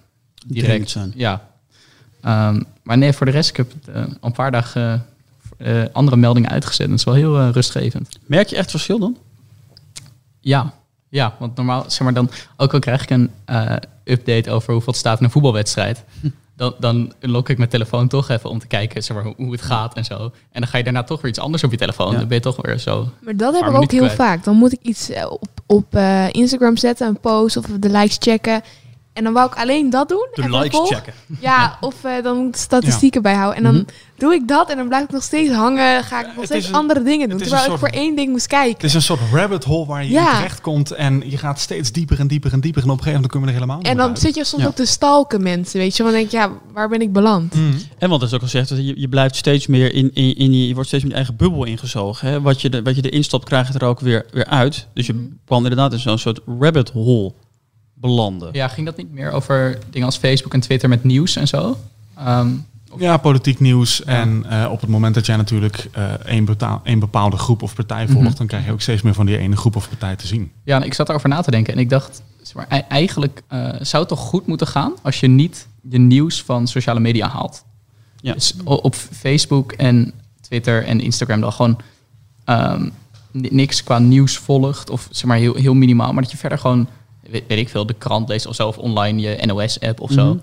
[0.48, 1.14] direct zijn.
[1.16, 1.48] Ja.
[2.22, 5.06] Ehm, maar nee, voor de rest, ik heb al een paar dagen
[5.58, 6.90] eh, andere meldingen uitgezet.
[6.90, 8.20] Dat is wel heel rustgevend.
[8.26, 9.18] Merk je echt verschil dan?
[10.40, 10.74] Ja,
[11.10, 14.92] ja, want normaal, zeg maar dan, ook al krijg ik een eh, update over hoeveel
[14.92, 16.04] het staat in een voetbalwedstrijd,
[16.60, 19.52] dan, dan lok ik mijn telefoon toch even om te kijken zeg maar, hoe, hoe
[19.52, 20.32] het gaat en zo.
[20.52, 22.12] En dan ga je daarna toch weer iets anders op je telefoon.
[22.12, 22.18] Ja.
[22.18, 23.10] Dan ben je toch weer zo.
[23.20, 24.16] Maar dat heb ik ook heel kwijt.
[24.16, 24.44] vaak.
[24.44, 28.18] Dan moet ik iets eh, op, op eh, Instagram zetten, een post of de likes
[28.20, 28.62] checken.
[29.20, 30.28] En dan wou ik alleen dat doen.
[30.34, 31.14] De en likes vervolg- checken.
[31.40, 33.58] Ja, of eh, dan moet ik statistieken bijhouden.
[33.58, 33.84] En dan Mhm.
[34.18, 36.04] doe ik dat en dan blijf ik nog steeds hangen.
[36.04, 37.38] Ga ik nog steeds een- andere dingen doen.
[37.38, 38.74] Terwijl ik voor één ding moest kijken.
[38.76, 40.30] Het is een soort rabbit hole waar je Ja.
[40.30, 43.04] in terecht komt en je gaat steeds dieper en dieper en dieper en op een
[43.04, 44.20] gegeven moment kom je er helemaal niet En dan uit.
[44.20, 44.68] zit je soms Ja.
[44.68, 46.04] ook te stalken mensen, weet je.
[46.04, 47.54] Want dan denk ik, ja, waar ben ik beland?
[47.56, 47.74] Mm.
[47.98, 50.54] En wat is ook al gezegd, dat je, je blijft steeds meer in, in, in
[50.54, 52.28] je, je wordt steeds meer in je eigen bubbel ingezogen.
[52.28, 52.42] Hè?
[52.42, 54.88] Wat, je de, wat je erin stopt, krijg je er ook weer, weer uit.
[54.94, 55.24] Dus je Mhm.
[55.46, 57.34] kan inderdaad in zo'n soort rabbit hole
[58.00, 58.50] belanden.
[58.52, 61.78] Ja, ging dat niet meer over dingen als Facebook en Twitter met nieuws en zo?
[62.18, 62.50] Ehm,
[62.98, 64.04] Ja, politiek nieuws.
[64.04, 66.48] En eh, op het moment dat jij natuurlijk eh één,
[66.84, 68.38] één bepaalde groep of partij volgt, Mhm.
[68.38, 70.52] dan krijg je ook steeds meer van die ene groep of partij te zien.
[70.64, 73.42] Ja, en ik zat erover na te denken en ik dacht, zeg maar, ei- eigenlijk
[73.48, 77.28] eh, zou het toch goed moeten gaan als je niet je nieuws van sociale media
[77.30, 77.64] haalt.
[78.22, 78.34] Ja.
[78.34, 81.78] Dus op Facebook en Twitter en Instagram dan gewoon
[82.46, 82.90] ehm,
[83.32, 86.58] ni- niks qua nieuws volgt of zeg maar heel, heel minimaal, maar dat je verder
[86.60, 86.88] gewoon,
[87.32, 90.26] weet, weet ik veel, de krant leest of zo of online je NOS-app of zo.
[90.34, 90.38] Mhm.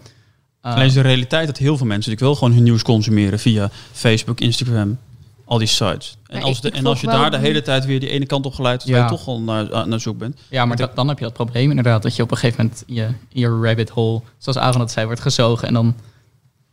[0.60, 3.38] Eh, Alleen is de realiteit dat heel veel mensen natuurlijk wel gewoon hun nieuws consumeren
[3.38, 4.98] via Facebook, Instagram,
[5.44, 6.16] al die sites.
[6.26, 8.54] En als, de, en als je daar de hele tijd weer die ene kant op
[8.54, 9.10] geleid, terwijl Ja.
[9.10, 10.40] je toch al naar, naar zoek bent.
[10.50, 12.02] Ja, maar dat- dan heb je dat probleem inderdaad.
[12.02, 15.06] Dat je op een gegeven moment je, in je rabbit hole, zoals Aaron het zei,
[15.06, 15.68] wordt gezogen.
[15.68, 15.94] En dan,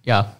[0.01, 0.37] ja,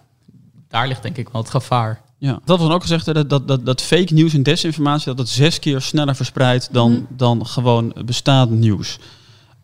[0.68, 2.02] daar ligt denk ik wel het gevaar.
[2.18, 5.18] Ja, dat was ook gezegd, hè, dat, dat, dat, dat fake nieuws en desinformatie, dat
[5.18, 7.02] het zes keer sneller verspreidt dan, Mhm.
[7.08, 8.98] dan gewoon bestaand nieuws.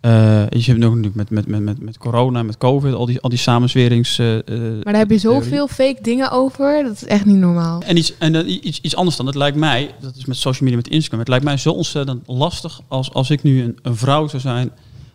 [0.00, 0.10] Eh,
[0.48, 3.28] je hebt ook natuurlijk met, met, met, met, met corona, met covid, al die, al
[3.28, 4.18] die samenzwerings...
[4.18, 6.82] eh, eh, Maar daar heb je zoveel fake dingen over.
[6.82, 7.82] Dat is echt niet normaal.
[7.82, 9.26] En, iets, en dan i- iets, iets anders dan.
[9.26, 12.22] Het lijkt mij, dat is met social media, met Instagram, het lijkt mij zo ontzettend
[12.26, 14.70] lastig als, als ik nu een, een vrouw zou zijn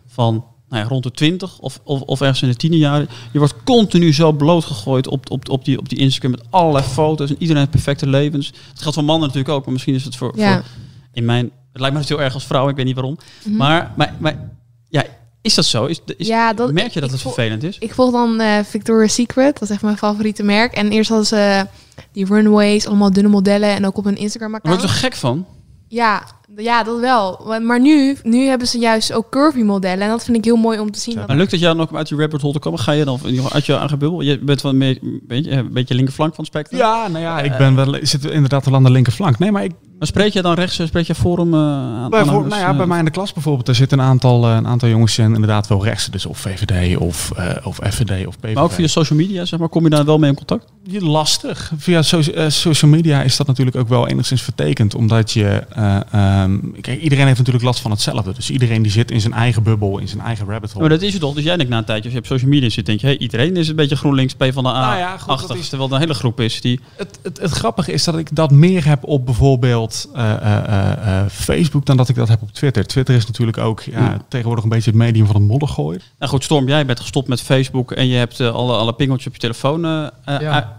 [0.06, 3.08] van nou ja, rond de 20 of, of, of ergens in de tienerjaren.
[3.32, 7.28] Je wordt continu zo blootgegooid op, op, op, die, op die Instagram met allerlei foto's
[7.30, 8.46] en iedereen heeft perfecte levens.
[8.46, 10.54] Het geldt voor mannen natuurlijk ook, maar misschien is het voor, Ja.
[10.54, 10.64] voor
[11.12, 13.16] in mijn, het lijkt me dus heel erg als vrouw, ik weet niet waarom.
[13.44, 13.56] Mhm.
[13.56, 14.50] Maar, maar, maar
[14.88, 15.04] ja,
[15.42, 15.84] is dat zo?
[15.84, 17.78] Is, is, Ja, dat- merk je dat het vervelend is?
[17.78, 19.52] Ik volg dan eh, Victoria's Secret.
[19.58, 20.72] Dat is echt mijn favoriete merk.
[20.72, 21.66] En eerst hadden ze
[22.12, 23.68] die runways, allemaal dunne modellen.
[23.68, 24.80] En ook op hun Daar word Instagram-account.
[24.80, 25.46] zo gek van.
[25.88, 26.22] Ja,
[26.56, 27.44] Ja, dat wel.
[27.62, 30.00] Maar- nu, nu hebben ze juist ook curvy modellen.
[30.04, 31.14] En dat vind ik heel mooi om te zien.
[31.14, 32.78] dat- Maar lukt het jou nog om uit die rabbit hole te komen?
[32.80, 34.20] Ga je dan in ieder geval uit je eigen bubbel?
[34.20, 36.78] Je bent wel een beetje, een beetje, een beetje linkerflank van het spectrum.
[36.80, 39.38] Ja, nou ja, ik ben wel, zit inderdaad wel aan de linkerflank.
[39.38, 42.10] Nee, maar ik, Maar spreek je dan rechts, eh, spreek je forum eh, aan?
[42.10, 44.46] Bij, voor, nou ja, eh, bij mij in de klas bijvoorbeeld, er zitten een aantal,
[44.48, 46.06] eh, een aantal jongens zijn inderdaad wel rechts.
[46.06, 48.54] Dus of VVD of, eh, of FVD of PVV.
[48.54, 50.64] Maar ook via social media, zeg maar, kom je daar wel mee in contact?
[50.82, 51.72] Je lastig.
[51.76, 54.94] Via so- eh, social media is dat natuurlijk ook wel enigszins vertekend.
[54.94, 55.44] Omdat je...
[55.44, 58.32] eh, ehm, kijk, iedereen heeft natuurlijk last van hetzelfde.
[58.34, 60.80] Dus iedereen die zit in zijn eigen bubbel, in zijn eigen rabbit hole.
[60.88, 61.34] Maar dat is het toch?
[61.34, 63.18] Dus jij denkt na een tijdje, als je op social media zit, denk je, hey,
[63.18, 65.68] iedereen is een beetje GroenLinks, P van de A, Nou ja, goed, dat achtig, is-
[65.68, 66.80] terwijl er een hele groep is die...
[66.96, 71.20] Het, het, het grappige is dat ik dat meer heb op bijvoorbeeld eh, eh, eh,
[71.20, 72.86] eh, Facebook dan dat ik dat heb op Twitter.
[72.86, 74.18] Twitter is natuurlijk ook ja, Ja.
[74.28, 76.00] tegenwoordig een beetje het medium van het moddergooien.
[76.18, 79.32] Nou goed, Storm, jij bent gestopt met Facebook en je hebt alle, alle pingeltjes op
[79.34, 80.12] je telefoon Ja,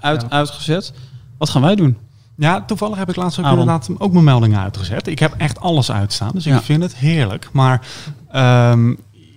[0.01, 0.29] uit, ja.
[0.29, 0.93] uitgezet.
[1.37, 1.97] Wat gaan wij doen?
[2.37, 3.59] Ja, toevallig heb ik laatst ook Aaron.
[3.59, 5.07] inderdaad ook mijn meldingen uitgezet.
[5.07, 6.57] Ik heb echt alles uitstaan, dus Ja.
[6.57, 7.49] ik vind het heerlijk.
[7.51, 7.81] Maar
[8.31, 8.93] ehm,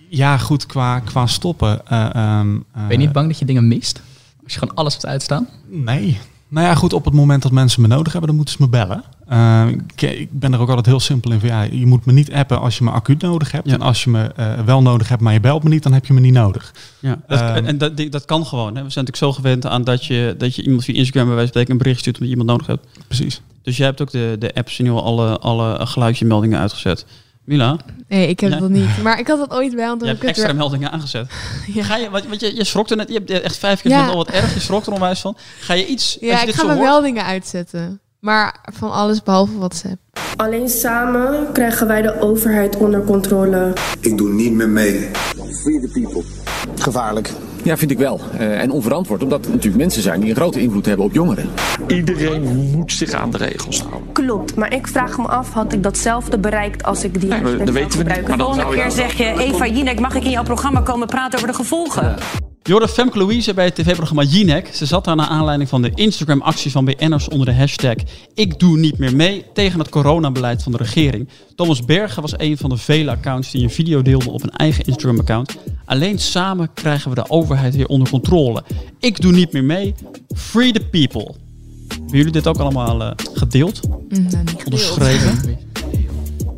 [0.09, 1.87] ja, goed, qua, qua stoppen.
[1.87, 4.01] eh, ehm, Ben je niet bang dat je dingen mist?
[4.43, 5.47] Als je gewoon alles hebt uitstaan?
[5.69, 6.19] Nee.
[6.51, 8.69] Nou ja, goed, op het moment dat mensen me nodig hebben, dan moeten ze me
[8.69, 9.03] bellen.
[9.27, 12.11] Eh, ik, ik ben er ook altijd heel simpel in van, ja, je moet me
[12.11, 13.67] niet appen als je me acuut nodig hebt.
[13.67, 13.73] Ja.
[13.73, 16.05] En als je me eh, wel nodig hebt, maar je belt me niet, dan heb
[16.05, 16.73] je me niet nodig.
[16.99, 18.75] Ja, dat, Ehm, en dat, dat kan gewoon.
[18.75, 18.83] Hè.
[18.83, 21.51] We zijn natuurlijk zo gewend aan dat je, dat je iemand via Instagram bij wijze
[21.51, 23.07] van spreken een bericht stuurt omdat je iemand nodig hebt.
[23.07, 23.41] Precies.
[23.61, 27.05] Dus jij hebt ook de, de apps in ieder geval alle, alle geluidjemeldingen uitgezet.
[27.45, 27.77] Mila,
[28.07, 28.59] Nee, ik heb Ja.
[28.59, 29.01] dat niet.
[29.03, 29.83] Maar ik had dat ooit wel.
[29.85, 31.31] je heb hebt het extra weer- meldingen aangezet.
[31.73, 31.83] Ja.
[31.83, 34.09] Ga je, wat, wat je, je schrok er net, je hebt echt vijf keer Ja.
[34.09, 35.37] oh wat erg, je schrok er onwijs van.
[35.59, 37.99] Ga je iets, Ja, je ik ga mijn hoort, meldingen uitzetten.
[38.19, 39.97] Maar van alles behalve WhatsApp.
[40.35, 43.73] Alleen samen krijgen wij de overheid onder controle.
[43.99, 45.09] Ik doe niet meer mee.
[45.61, 46.23] Free the people.
[46.75, 47.31] Gevaarlijk.
[47.63, 48.19] Ja, vind ik wel.
[48.37, 51.49] Eh, en onverantwoord, omdat er natuurlijk mensen zijn die een grote invloed hebben op jongeren.
[51.87, 54.11] Iedereen moet zich aan de regels houden.
[54.13, 57.69] Klopt, maar ik vraag me af, had ik datzelfde bereikt als ik die Nee, dat
[57.69, 58.27] weten we niet.
[58.27, 61.35] Maar dan Volgende keer zeg je, Eva Jinek, mag ik in jouw programma komen praten
[61.35, 62.15] over de gevolgen?
[62.63, 64.69] Je hoorde Femke Louise bij het tv-programma Jinek.
[64.73, 67.95] Ze zat daar naar aanleiding van de Instagram-actie van BN'ers onder de hashtag
[68.33, 71.29] Ik doe niet meer mee tegen het coronabeleid van de regering.
[71.55, 74.85] Thomas Bergen was een van de vele accounts die een video deelde op een eigen
[74.85, 75.57] Instagram-account.
[75.85, 78.63] Alleen samen krijgen we de overheid weer onder controle.
[78.99, 79.93] Ik doe niet meer mee.
[80.35, 81.35] Free the people.
[81.87, 83.87] Hebben jullie dit ook allemaal eh, gedeeld?
[83.87, 85.39] Mm, nou, niet Onderschreven?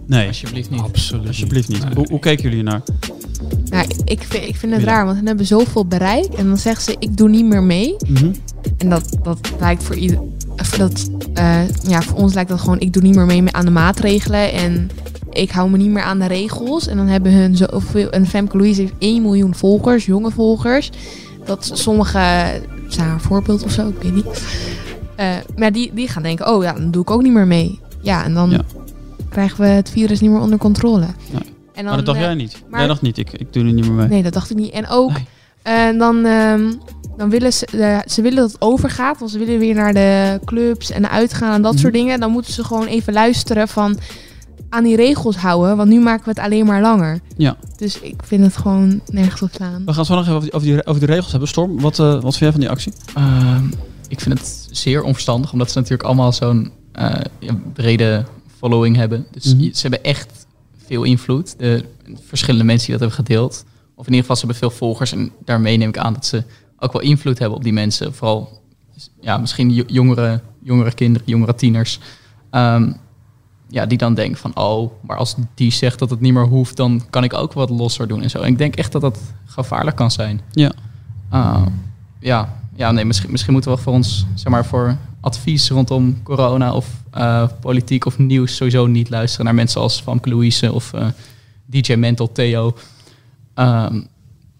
[0.08, 0.28] Nee.
[0.28, 0.80] Alsjeblieft niet.
[0.80, 1.28] Absoluut.
[1.28, 1.84] Alsjeblieft niet.
[1.94, 2.82] Hoe, hoe keken jullie ernaar?
[3.70, 6.34] Nou, ik vind, ik vind het raar, want ze hebben zoveel bereik.
[6.34, 7.96] En dan zeggen ze, ik doe niet meer mee.
[8.08, 8.32] Mhm.
[8.78, 10.20] En dat, dat lijkt voor ieder...
[10.58, 13.66] of Dat, eh, ja, voor ons lijkt dat gewoon, ik doe niet meer mee aan
[13.66, 14.52] de maatregelen.
[14.52, 14.90] En
[15.32, 16.88] ik hou me niet meer aan de regels.
[16.88, 18.10] En dan hebben hun zoveel...
[18.10, 20.90] En Femke Louise heeft 1 miljoen volgers, jonge volgers.
[21.46, 22.20] Dat sommige...
[22.88, 24.44] Zijn haar voorbeeld of zo, ik weet niet.
[25.16, 25.28] Eh,
[25.58, 27.80] maar die, die gaan denken, oh ja, dan doe ik ook niet meer mee.
[28.02, 28.62] Ja, en dan Ja.
[29.30, 31.06] krijgen we het virus niet meer onder controle.
[31.32, 31.40] Ja.
[31.74, 32.64] En maar dat dacht eh, jij niet.
[32.70, 34.08] maar- Jij dacht niet, ik, ik doe er niet meer mee.
[34.08, 34.72] Nee, dat dacht ik niet.
[34.72, 35.12] En ook,
[35.62, 36.72] eh, dan, ehm,
[37.18, 39.20] dan willen ze, eh, ze willen dat het overgaat.
[39.20, 41.82] Want ze willen weer naar de clubs en uitgaan en dat Mhm.
[41.82, 42.20] soort dingen.
[42.20, 43.98] Dan moeten ze gewoon even luisteren van
[44.70, 45.78] aan die regels houden.
[45.78, 47.20] Want nu maken we het alleen maar langer.
[47.38, 47.58] Ja.
[47.78, 49.82] Dus ik vind het gewoon nergens op slaan.
[49.86, 51.50] We gaan zo nog even over die, over die, over die regels hebben.
[51.50, 52.94] Storm, wat, eh, wat vind jij van die actie?
[53.14, 53.66] Ehm,
[54.08, 57.16] ik vind het zeer onverstandig, omdat ze natuurlijk allemaal zo'n eh,
[57.74, 58.26] brede
[58.58, 59.26] following hebben.
[59.32, 59.74] Dus Mhm.
[59.74, 60.43] ze hebben echt
[60.86, 61.60] veel invloed.
[61.60, 61.86] De
[62.22, 63.66] verschillende mensen die dat hebben gedeeld.
[63.96, 65.12] Of in ieder geval, ze hebben veel volgers.
[65.12, 66.44] En daarmee neem ik aan dat ze
[66.80, 68.14] ook wel invloed hebben op die mensen.
[68.14, 68.62] Vooral
[69.22, 72.00] ja, misschien jo- jongere, jongere kinderen, jongere tieners.
[72.50, 72.92] Ehm,
[73.68, 76.78] ja, die dan denken van, oh, maar als die zegt dat het niet meer hoeft,
[76.78, 78.40] dan kan ik ook wat losser doen en zo.
[78.40, 80.42] En ik denk echt dat dat gevaarlijk kan zijn.
[80.52, 80.72] Ja.
[81.30, 81.66] Ah,
[82.20, 86.74] ja, ja, nee, misschien, misschien moeten we voor ons, zeg maar, voor advies rondom corona
[86.74, 91.08] of eh, politiek of nieuws sowieso niet luisteren naar mensen als Famke Louise of eh,
[91.66, 92.78] DJ Mental Theo.
[93.54, 94.02] Ehm,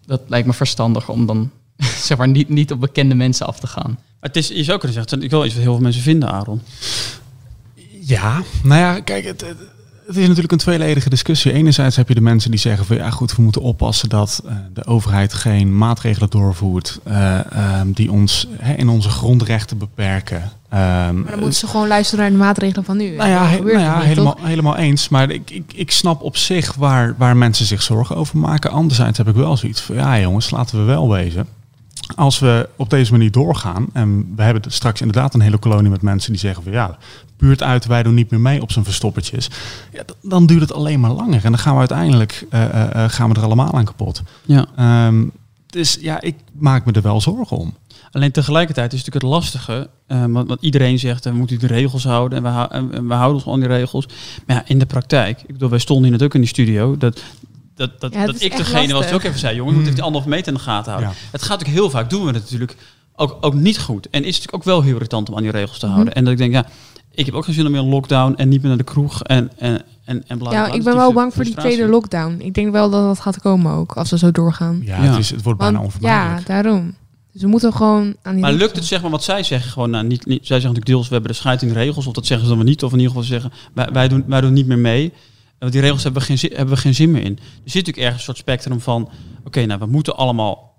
[0.06, 1.50] dat lijkt me verstandig om dan,
[2.08, 3.98] zeg maar, niet, niet op bekende mensen af te gaan.
[4.20, 6.30] Het is, je zou kunnen zeggen, het is wel iets wat heel veel mensen vinden,
[6.30, 6.60] Aaron.
[8.00, 9.58] Ja, nou ja, kijk, het, het,
[10.06, 11.52] het is natuurlijk een tweeledige discussie.
[11.52, 14.52] Enerzijds heb je de mensen die zeggen van ja goed, we moeten oppassen dat eh,
[14.72, 20.42] de overheid geen maatregelen doorvoert eh, ehm, die ons in onze grondrechten beperken.
[20.68, 20.80] Ehm,
[21.20, 23.16] Maar dan moeten ze gewoon luisteren naar de maatregelen van nu.
[23.16, 24.46] nou ja, he- nou ja niet, helemaal, toch?
[24.46, 25.08] helemaal eens.
[25.08, 28.70] Maar ik, ik, ik snap op zich waar, waar mensen zich zorgen over maken.
[28.70, 31.46] Anderzijds heb ik wel zoiets van ja jongens, laten we wel wezen.
[32.16, 36.02] Als we op deze manier doorgaan en we hebben straks inderdaad een hele kolonie met
[36.02, 36.96] mensen die zeggen van ja,
[37.36, 39.50] buurt uit, wij doen niet meer mee op zijn verstoppertjes.
[39.92, 43.10] Ja, dan duurt het alleen maar langer en dan gaan we uiteindelijk eh, eh, eh,
[43.10, 44.22] gaan we er allemaal aan kapot.
[44.44, 44.66] Ja.
[44.76, 45.24] Ehm,
[45.66, 47.74] dus ja, ik maak me er wel zorgen om.
[48.10, 52.04] Alleen tegelijkertijd is natuurlijk het lastige, eh, want, want iedereen zegt, we moeten de regels
[52.04, 54.06] houden en we, hou- en- en we houden ons aan die regels.
[54.46, 57.22] Maar ja, in de praktijk, ik bedoel, wij stonden hier natuurlijk in die studio, dat,
[57.74, 59.94] dat, dat, Ja, dat ik degene was die ook even zei, jongen, je moet even
[59.94, 61.10] die anderhalve meter in de gaten houden.
[61.10, 61.16] Ja.
[61.30, 62.76] Het gaat natuurlijk heel vaak, doen we het natuurlijk
[63.16, 64.08] ook, ook niet goed.
[64.10, 66.14] En is het natuurlijk ook wel heel irritant om aan die regels te houden.
[66.14, 66.66] En dat ik denk, ja,
[67.14, 69.22] ik heb ook geen zin om meer een lockdown en niet meer naar de kroeg
[69.22, 72.36] en, en, en, en bla, bla, Ja, ik ben wel bang voor die tweede lockdown.
[72.38, 74.80] Ik denk wel dat dat gaat komen ook, als we zo doorgaan.
[74.84, 75.10] Ja, Ja.
[75.10, 76.48] Het, is, het wordt bijna onvermijdelijk.
[76.48, 76.94] ja, daarom.
[77.32, 79.90] Dus we moeten gewoon aan die Maar lukt het, zeg maar, wat zij zeggen, gewoon,
[79.90, 82.14] nou, niet, niet, zij zeggen natuurlijk deels, we hebben de scheid in de regels, of
[82.14, 84.24] dat zeggen ze dan weer niet, of in ieder geval ze zeggen, wij, wij, doen,
[84.26, 85.12] wij doen niet meer mee.
[85.64, 87.32] Want die regels hebben we geen, zin- hebben we geen zin meer in.
[87.38, 89.08] Er zit natuurlijk ergens een soort spectrum van,
[89.44, 90.72] oké, nou, we moeten allemaal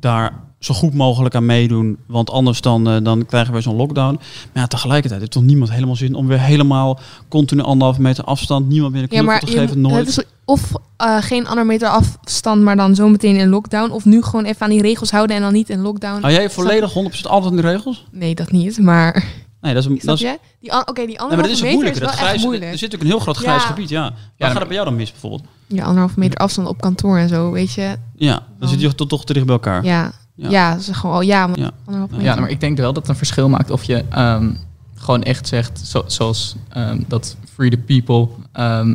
[0.00, 4.14] daar zo goed mogelijk aan meedoen, want anders dan, eh, dan krijgen we zo'n lockdown.
[4.52, 8.68] Maar ja, tegelijkertijd heeft toch niemand helemaal zin om weer helemaal continu anderhalve meter afstand,
[8.68, 10.26] niemand meer een Ja, maar te geven, nooit.
[10.44, 13.90] of eh, geen anderhalve meter afstand, maar dan zometeen in lockdown.
[13.90, 16.20] Of nu gewoon even aan die regels houden en dan niet in lockdown.
[16.20, 16.96] Hou jij volledig 100%
[17.26, 18.04] altijd aan die regels?
[18.10, 19.24] Nee, dat niet, maar...
[19.60, 19.96] Nee, dat is een...
[20.00, 20.38] Snap Dat is, je?
[20.60, 22.70] Die Oké, die Nee, maar dat anderhalve is meter is Dat wel echt moeilijk.
[22.72, 23.68] er zit ook een heel groot grijs Ja.
[23.68, 24.12] gebied, ja.
[24.38, 25.42] Waar gaat het bij jou dan mis bijvoorbeeld?
[25.66, 27.96] Ja, anderhalve meter afstand op kantoor en zo, weet je.
[28.16, 29.84] Ja, dan zit je toch, toch te dicht bij elkaar.
[29.84, 30.50] Ja, Ja.
[30.50, 30.78] ja.
[30.78, 31.70] ze gewoon, oh, ja, maar Ja.
[31.84, 32.28] anderhalve meter.
[32.34, 34.50] Ja, maar ik denk wel dat het een verschil maakt of je ehm,
[34.94, 38.94] gewoon echt zegt, zo- zoals ehm, dat Free the People, ehm,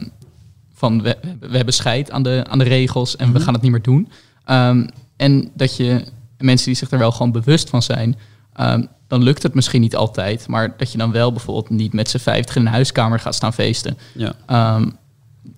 [0.73, 3.43] van we, we hebben scheid aan de, aan de regels en we Mhm.
[3.43, 4.09] gaan het niet meer doen.
[4.45, 6.03] Ehm, en dat je
[6.37, 8.15] mensen die zich er wel gewoon bewust van zijn,
[8.53, 12.09] ehm, dan lukt het misschien niet altijd, maar dat je dan wel bijvoorbeeld niet met
[12.09, 13.97] z'n vijftig in een huiskamer gaat staan feesten.
[14.13, 14.33] Ja.
[14.45, 14.89] Ehm,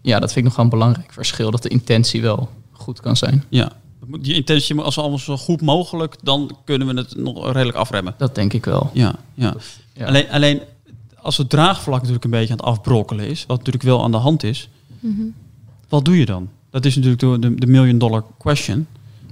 [0.01, 3.17] ja, dat vind ik nog wel een belangrijk verschil, dat de intentie wel goed kan
[3.17, 3.43] zijn.
[3.49, 3.71] Ja.
[4.19, 8.13] Die intentie, als we allemaal zo goed mogelijk, dan kunnen we het nog redelijk afremmen.
[8.17, 8.89] Dat denk ik wel.
[8.93, 9.53] Ja, ja.
[9.93, 10.05] Ja.
[10.05, 10.61] Alleen, alleen
[11.21, 14.17] als het draagvlak natuurlijk een beetje aan het afbrokkelen is, wat natuurlijk wel aan de
[14.17, 15.21] hand is, Mhm.
[15.89, 16.49] wat doe je dan?
[16.69, 18.87] Dat is natuurlijk de, de, de million dollar question,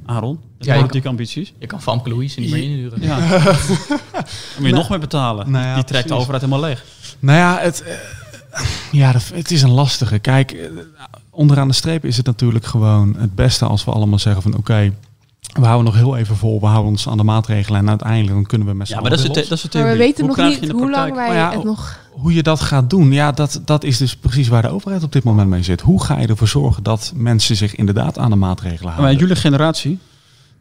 [0.06, 0.39] Aaron.
[0.65, 1.54] Ja, je politieke ambities.
[1.60, 3.02] Je kan Famke Louise niet meer inhuren.
[3.02, 3.19] Ja.
[3.30, 3.47] Dan
[4.60, 5.52] moet je nog meer betalen.
[5.52, 6.84] Nou ja, die trekt de overheid helemaal leeg.
[7.19, 7.93] Nou ja, het, eh,
[8.91, 10.19] ja, dat- het is een lastige.
[10.19, 10.67] Kijk, eh,
[11.30, 14.93] onderaan de streep is het natuurlijk gewoon het beste als we allemaal zeggen van oké,
[15.54, 18.45] we houden nog heel even vol, we houden ons aan de maatregelen en uiteindelijk dan
[18.45, 20.60] kunnen we met z'n Ja, maar dat is, dat is Maar we weten Hoe nog
[20.60, 22.00] niet hoe lang wij Maar ja, het nog...
[22.12, 25.12] Hoe je dat gaat doen, ja, dat, dat is dus precies waar de overheid op
[25.12, 25.82] dit moment mee zit.
[25.82, 29.17] Hoe ga je ervoor zorgen dat mensen zich inderdaad aan de maatregelen Maar houden?
[29.19, 30.00] jullie generatie,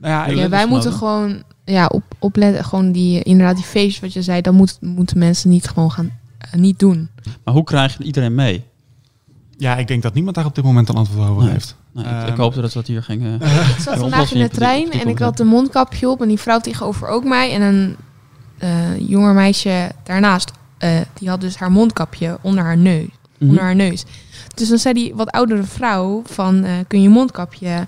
[0.01, 4.23] Nou ja, wij moeten gewoon ja, op, opletten, gewoon die, inderdaad die feestjes wat je
[4.23, 7.09] zei, dat moet, moeten mensen niet gewoon gaan, eh, niet doen.
[7.45, 8.65] maar hoe krijg je iedereen mee?
[9.57, 11.53] ja, ik denk dat niemand daar op dit moment een antwoord over Nee.
[11.53, 11.77] heeft.
[11.93, 13.23] Nou, ik, Ehm, ik hoopte dat dat hier ging.
[13.23, 13.35] eh,
[13.71, 16.59] Ik zat vandaag in de trein en ik had een mondkapje op en die vrouw
[16.61, 17.97] tegenover ook mij en een
[18.59, 23.07] eh jonger meisje daarnaast, eh, die had dus haar mondkapje onder haar neus.
[23.39, 23.49] Mhm.
[23.51, 24.05] Onder haar neus.
[24.55, 27.87] Dus dan zei die wat oudere vrouw van, eh, kun je je mondkapje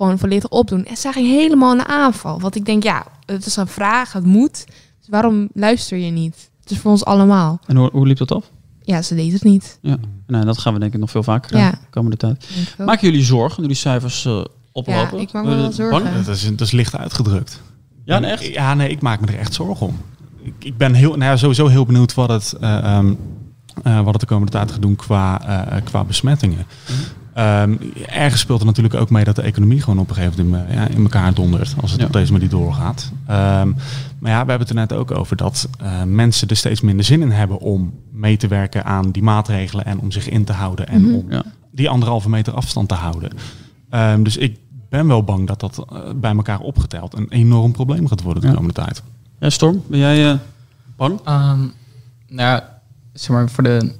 [0.00, 0.84] gewoon volledig opdoen?
[0.84, 2.40] En zij ging helemaal in de aanval.
[2.40, 4.64] Want ik denk, ja, het is een vraag, het moet.
[4.98, 6.50] Dus waarom luister je niet?
[6.60, 7.60] Het is voor ons allemaal.
[7.66, 8.44] En hoe, hoe liep dat af?
[8.82, 9.78] Ja, ze deed het niet.
[9.82, 11.70] Ja, nou, dat gaan we denk ik nog veel vaker Ja.
[11.70, 12.48] de komende tijd.
[12.78, 15.16] Maken jullie zorgen nu die cijfers eh, oplopen?
[15.16, 15.74] Ja, ik maak me Eh, wel bang?
[15.74, 16.24] zorgen.
[16.24, 17.62] Dat is, dat is licht uitgedrukt.
[18.04, 18.44] Ja, en echt?
[18.46, 19.96] Ja, nee, ik maak me er echt zorgen om.
[20.42, 23.14] Ik, ik ben heel, nou ja, sowieso heel benieuwd wat het, eh, ehm,
[23.82, 26.66] eh, wat het de komende tijd gaat doen qua, eh, qua besmettingen.
[27.34, 30.68] Ehm, ergens speelt er natuurlijk ook mee dat de economie gewoon op een gegeven moment
[30.68, 32.06] in, ja, in elkaar dondert als het Ja.
[32.06, 33.10] op deze manier doorgaat.
[33.26, 33.68] Ehm,
[34.18, 37.04] maar ja, we hebben het er net ook over dat eh, mensen er steeds minder
[37.04, 40.52] zin in hebben om mee te werken aan die maatregelen en om zich in te
[40.52, 41.14] houden en Mhm.
[41.14, 41.42] om Ja.
[41.70, 43.30] die anderhalve meter afstand te houden.
[43.90, 48.06] Ehm, dus ik ben wel bang dat dat eh, bij elkaar opgeteld een enorm probleem
[48.08, 48.54] gaat worden de Ja.
[48.54, 49.02] komende tijd.
[49.38, 50.36] Ja, Storm, ben jij eh,
[50.96, 51.20] bang?
[51.24, 51.58] Ehm,
[52.28, 52.80] nou ja,
[53.12, 53.92] zeg maar, voor de,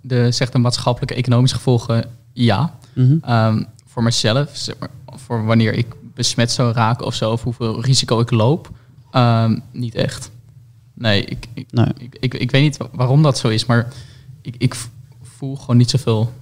[0.00, 2.04] de, zeg de maatschappelijke economische gevolgen,
[2.44, 2.74] ja.
[2.94, 3.16] Mhm.
[3.22, 7.82] Ehm, voor mezelf, zeg maar, voor wanneer ik besmet zou raken of zo, of hoeveel
[7.82, 8.70] risico ik loop,
[9.10, 10.30] ehm, niet echt.
[10.94, 11.86] Nee, ik, ik, Nee.
[11.98, 13.92] ik, ik, ik weet niet wa- waarom dat zo is, maar
[14.42, 14.74] ik, ik
[15.22, 16.32] voel gewoon niet zoveel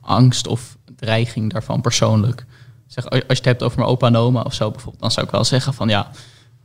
[0.00, 2.44] angst of dreiging daarvan persoonlijk.
[2.86, 5.26] Zeg, als je het hebt over mijn opa en oma of zo bijvoorbeeld, dan zou
[5.26, 6.10] ik wel zeggen van ja,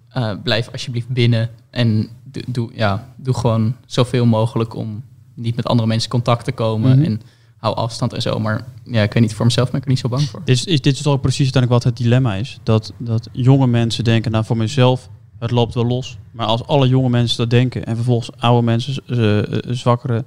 [0.09, 5.65] eh, blijf alsjeblieft binnen en doe, doe, ja, doe gewoon zoveel mogelijk om niet met
[5.65, 7.05] andere mensen in contact te komen Mhm.
[7.05, 7.21] en
[7.65, 8.39] hou afstand en zo.
[8.39, 10.41] Maar ja, ik weet niet, voor mezelf ben ik er niet zo bang voor.
[10.45, 12.59] Dit is, is, dit is toch ook precies uiteindelijk wat het dilemma is.
[12.63, 16.17] Dat, dat jonge mensen denken, nou voor mezelf, het loopt wel los.
[16.31, 20.23] Maar als alle jonge mensen dat denken en vervolgens oude mensen, eh, eh, zwakkere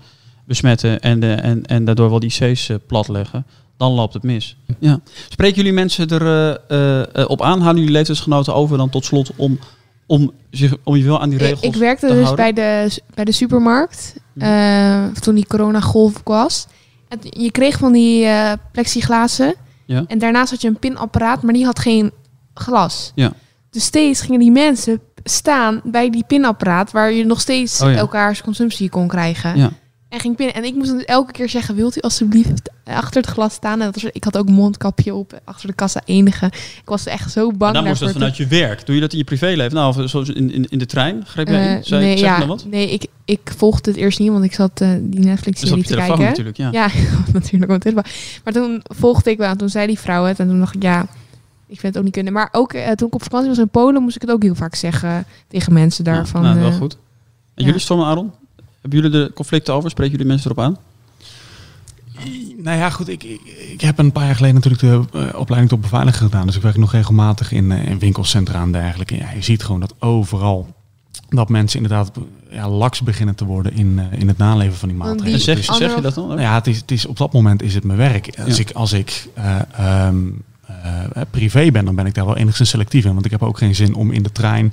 [0.47, 3.47] besmetten en, de, en, en daardoor wel die IC's eh, platleggen,
[3.77, 4.57] dan loopt het mis.
[4.79, 5.01] Ja.
[5.29, 7.61] Spreken jullie mensen er eh, op aan?
[7.61, 9.59] Halen jullie leeftijdsgenoten over dan tot slot om,
[10.07, 12.55] om, zich, om je wel aan die regels Ik, ik werkte te dus houden?
[12.55, 14.47] bij de, bij de supermarkt Mhm.
[14.47, 16.67] eh, toen die coronagolf was.
[17.21, 19.55] Je kreeg van die eh, plexiglazen.
[19.87, 20.05] Ja.
[20.07, 22.13] En daarnaast had je een pinapparaat, maar die had geen
[22.55, 23.13] glas.
[23.15, 23.33] Ja.
[23.71, 27.97] Dus steeds gingen die mensen staan bij die pinapparaat waar je nog steeds Oh ja.
[27.97, 29.57] elkaars consumptie kon krijgen.
[29.57, 29.71] Ja.
[30.09, 30.55] En ging pinnen.
[30.55, 33.81] En ik moest dan elke keer zeggen: Wilt u alsjeblieft achter het glas staan?
[33.81, 36.47] En dat was, ik had ook mondkapje op achter de kassa enige.
[36.83, 37.75] Ik was echt zo bang.
[37.75, 38.87] En dan moest dat vanuit je werk.
[38.87, 39.75] Doe je dat in je privéleven?
[39.75, 41.23] Nou, of zoals in, in, in de trein?
[41.27, 41.85] Greep jij Eh, in?
[41.85, 42.65] Zei, nee, zeg je ja, dan wat?
[42.71, 45.95] nee ik, ik volgde het eerst niet, want ik zat eh, die Netflix-serie Dus te
[45.95, 46.19] kijken.
[46.19, 46.71] natuurlijk, ja.
[47.33, 48.05] natuurlijk op telefoon.
[48.45, 50.39] Maar toen volgde ik wel, en toen zei die vrouw het.
[50.41, 51.01] En toen dacht ik, ja,
[51.67, 52.33] ik vind het ook niet kunnen.
[52.33, 54.55] Maar ook eh, toen ik op vakantie was in Polen, moest ik het ook heel
[54.55, 56.27] vaak zeggen tegen mensen daar.
[56.33, 56.93] Ja, nou, wel goed.
[56.93, 56.99] En
[57.55, 57.65] ja.
[57.65, 58.31] jullie, Storm en Aaron?
[58.81, 59.91] Hebben jullie de conflicten over?
[59.91, 60.77] Spreken jullie mensen erop aan?
[62.57, 63.09] Nou ja, goed.
[63.09, 63.41] Ik, ik,
[63.73, 66.47] ik heb een paar jaar geleden natuurlijk de eh, opleiding tot beveiliger gedaan.
[66.47, 69.15] Dus ik werk nog regelmatig in, eh, in winkelcentra en dergelijke.
[69.15, 70.75] En ja, je ziet gewoon dat overal
[71.29, 72.11] dat mensen inderdaad
[72.51, 75.33] ja, laks beginnen te worden in, eh, in het naleven van die maatregelen.
[75.33, 76.25] En zeg, zeg je dat dan?
[76.25, 76.31] ook?
[76.31, 78.39] Nou ja, het is, het is, op dat moment is het mijn werk.
[78.39, 78.63] Als Ja.
[78.63, 80.17] ik, als ik eh, ehm,
[80.67, 83.13] eh, privé ben, dan ben ik daar wel enigszins selectief in.
[83.13, 84.73] Want ik heb ook geen zin om in de trein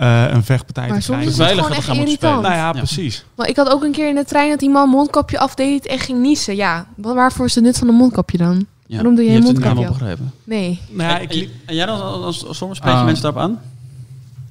[0.00, 1.32] eh, een vechtpartij Maar te soms krijgen.
[1.32, 2.44] is het Veiliger gewoon te echt gaan moeten irritant.
[2.44, 2.50] spelen.
[2.58, 2.84] Nou ja, Ja.
[2.86, 3.24] precies.
[3.34, 5.98] Maar ik had ook een keer in de trein dat die man mondkapje afdeed en
[5.98, 6.56] ging niezen.
[6.56, 8.66] Ja, wat- waarvoor is de nut van een mondkapje dan?
[8.86, 8.96] Ja.
[8.96, 10.32] Waarom doe je Je een hebt het niet mondkapje begrepen.
[10.44, 10.80] Nee.
[10.90, 13.04] Nou ja, En- ik, en, en jij dan als, als, als soms spreek je Ah.
[13.04, 13.60] mensen daarop aan?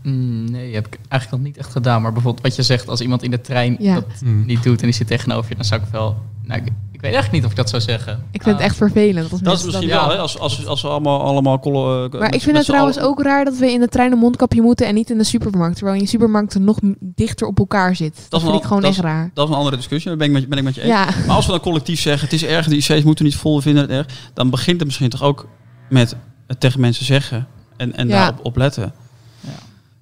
[0.03, 2.01] Mm, Nee, heb ik eigenlijk nog niet echt gedaan.
[2.01, 3.93] Maar bijvoorbeeld wat je zegt, als iemand in de trein Ja.
[3.93, 4.45] dat Hmm.
[4.45, 6.17] niet doet en die zit tegenover je, dan zou ik wel...
[6.43, 8.23] Nou, ik, ik weet eigenlijk niet of ik dat zou zeggen.
[8.31, 9.43] Ik vind het echt vervelend.
[9.43, 10.17] Dat is misschien dan- wel, hè?
[10.17, 13.21] Als, als, als we allemaal, allemaal eh, Maar met- ik vind het trouwens allen- ook
[13.23, 15.75] raar dat we in de trein een mondkapje moeten en niet in de supermarkt.
[15.75, 18.25] Terwijl je in supermarkten nog m- dichter op elkaar zit.
[18.29, 19.31] Dat, is vind ik gewoon dat echt is- raar.
[19.33, 20.89] Dat is een andere discussie, daar ben ik met, je- ben ik met je eens.
[20.89, 21.05] Ja.
[21.27, 23.62] Maar als we dan collectief zeggen, het is erg, de IC's moeten niet vol, we
[23.62, 24.07] vinden het erg.
[24.33, 25.47] Dan begint het misschien toch ook
[25.89, 26.15] met
[26.47, 28.13] het tegen mensen zeggen en, en Ja.
[28.13, 28.93] daarop op letten.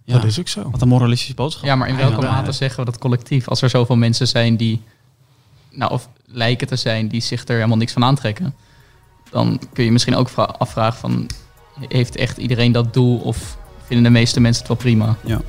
[0.07, 0.13] Ja.
[0.13, 0.69] Dat is ook zo.
[0.71, 1.65] Wat een moralistische boodschap.
[1.65, 3.47] Ja, maar in welke Ja, mate zeggen we dat collectief?
[3.47, 4.81] Als er zoveel mensen zijn die,
[5.71, 8.55] nou, of lijken te zijn, die zich er helemaal niks van aantrekken,
[9.29, 11.27] dan kun je misschien ook vra- afvragen van,
[11.87, 15.15] heeft echt iedereen dat doel of vinden de meeste mensen het wel prima?
[15.25, 15.41] Ja.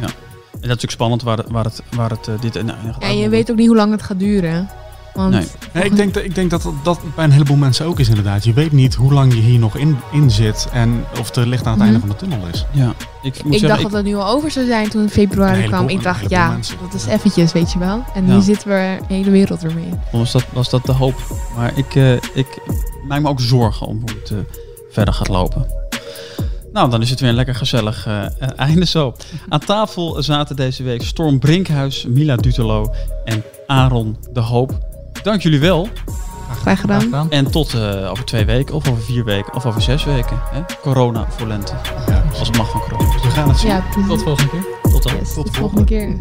[0.00, 0.06] ja.
[0.06, 0.10] En
[0.50, 2.98] dat is natuurlijk spannend waar het, waar het, waar het eh, dit en nou, Ja,
[2.98, 4.68] en je weet ook niet hoe lang het gaat duren.
[5.14, 5.30] Want
[5.72, 5.84] Nee.
[5.84, 8.44] Ik denk, dat, ik denk dat dat bij een heleboel mensen ook is inderdaad.
[8.44, 11.66] Je weet niet hoe lang je hier nog in, in zit en of het licht
[11.66, 12.06] aan het einde Mhm.
[12.06, 12.64] van de tunnel is.
[12.72, 12.92] Ja,
[13.22, 15.54] ik moet ik zeggen, dacht ik- dat het nu al over zou zijn toen februari
[15.56, 15.88] heleboel- kwam.
[15.88, 16.76] Ik dacht, ja, mensen.
[16.82, 18.04] dat is eventjes, weet je wel.
[18.14, 18.34] En Ja.
[18.34, 19.88] nu zitten we de hele wereld ermee.
[20.12, 21.14] was dat, was dat de hoop.
[21.56, 22.46] Maar ik, eh, ik
[23.08, 24.36] maak me ook zorgen om hoe het eh,
[24.90, 25.66] verder gaat lopen.
[26.72, 28.24] Nou, dan is het weer een lekker gezellig eh,
[28.56, 29.14] einde zo.
[29.48, 32.94] Aan tafel zaten deze week Storm Brinkhuis, Mila Dutelo
[33.24, 34.88] en Aaron de Hoop.
[35.22, 35.88] Dank jullie wel.
[36.60, 37.30] Graag gedaan.
[37.30, 40.40] En tot eh, over twee weken, of over vier weken, of over zes weken.
[40.50, 40.60] Hè?
[40.82, 41.72] Corona voor lente.
[42.38, 43.08] Als het mag van corona.
[43.22, 43.70] We gaan het zien.
[43.70, 43.84] Ja.
[44.08, 44.64] Tot volgende keer.
[44.92, 45.16] Tot dan.
[45.16, 46.18] Yes, tot de volgende keer.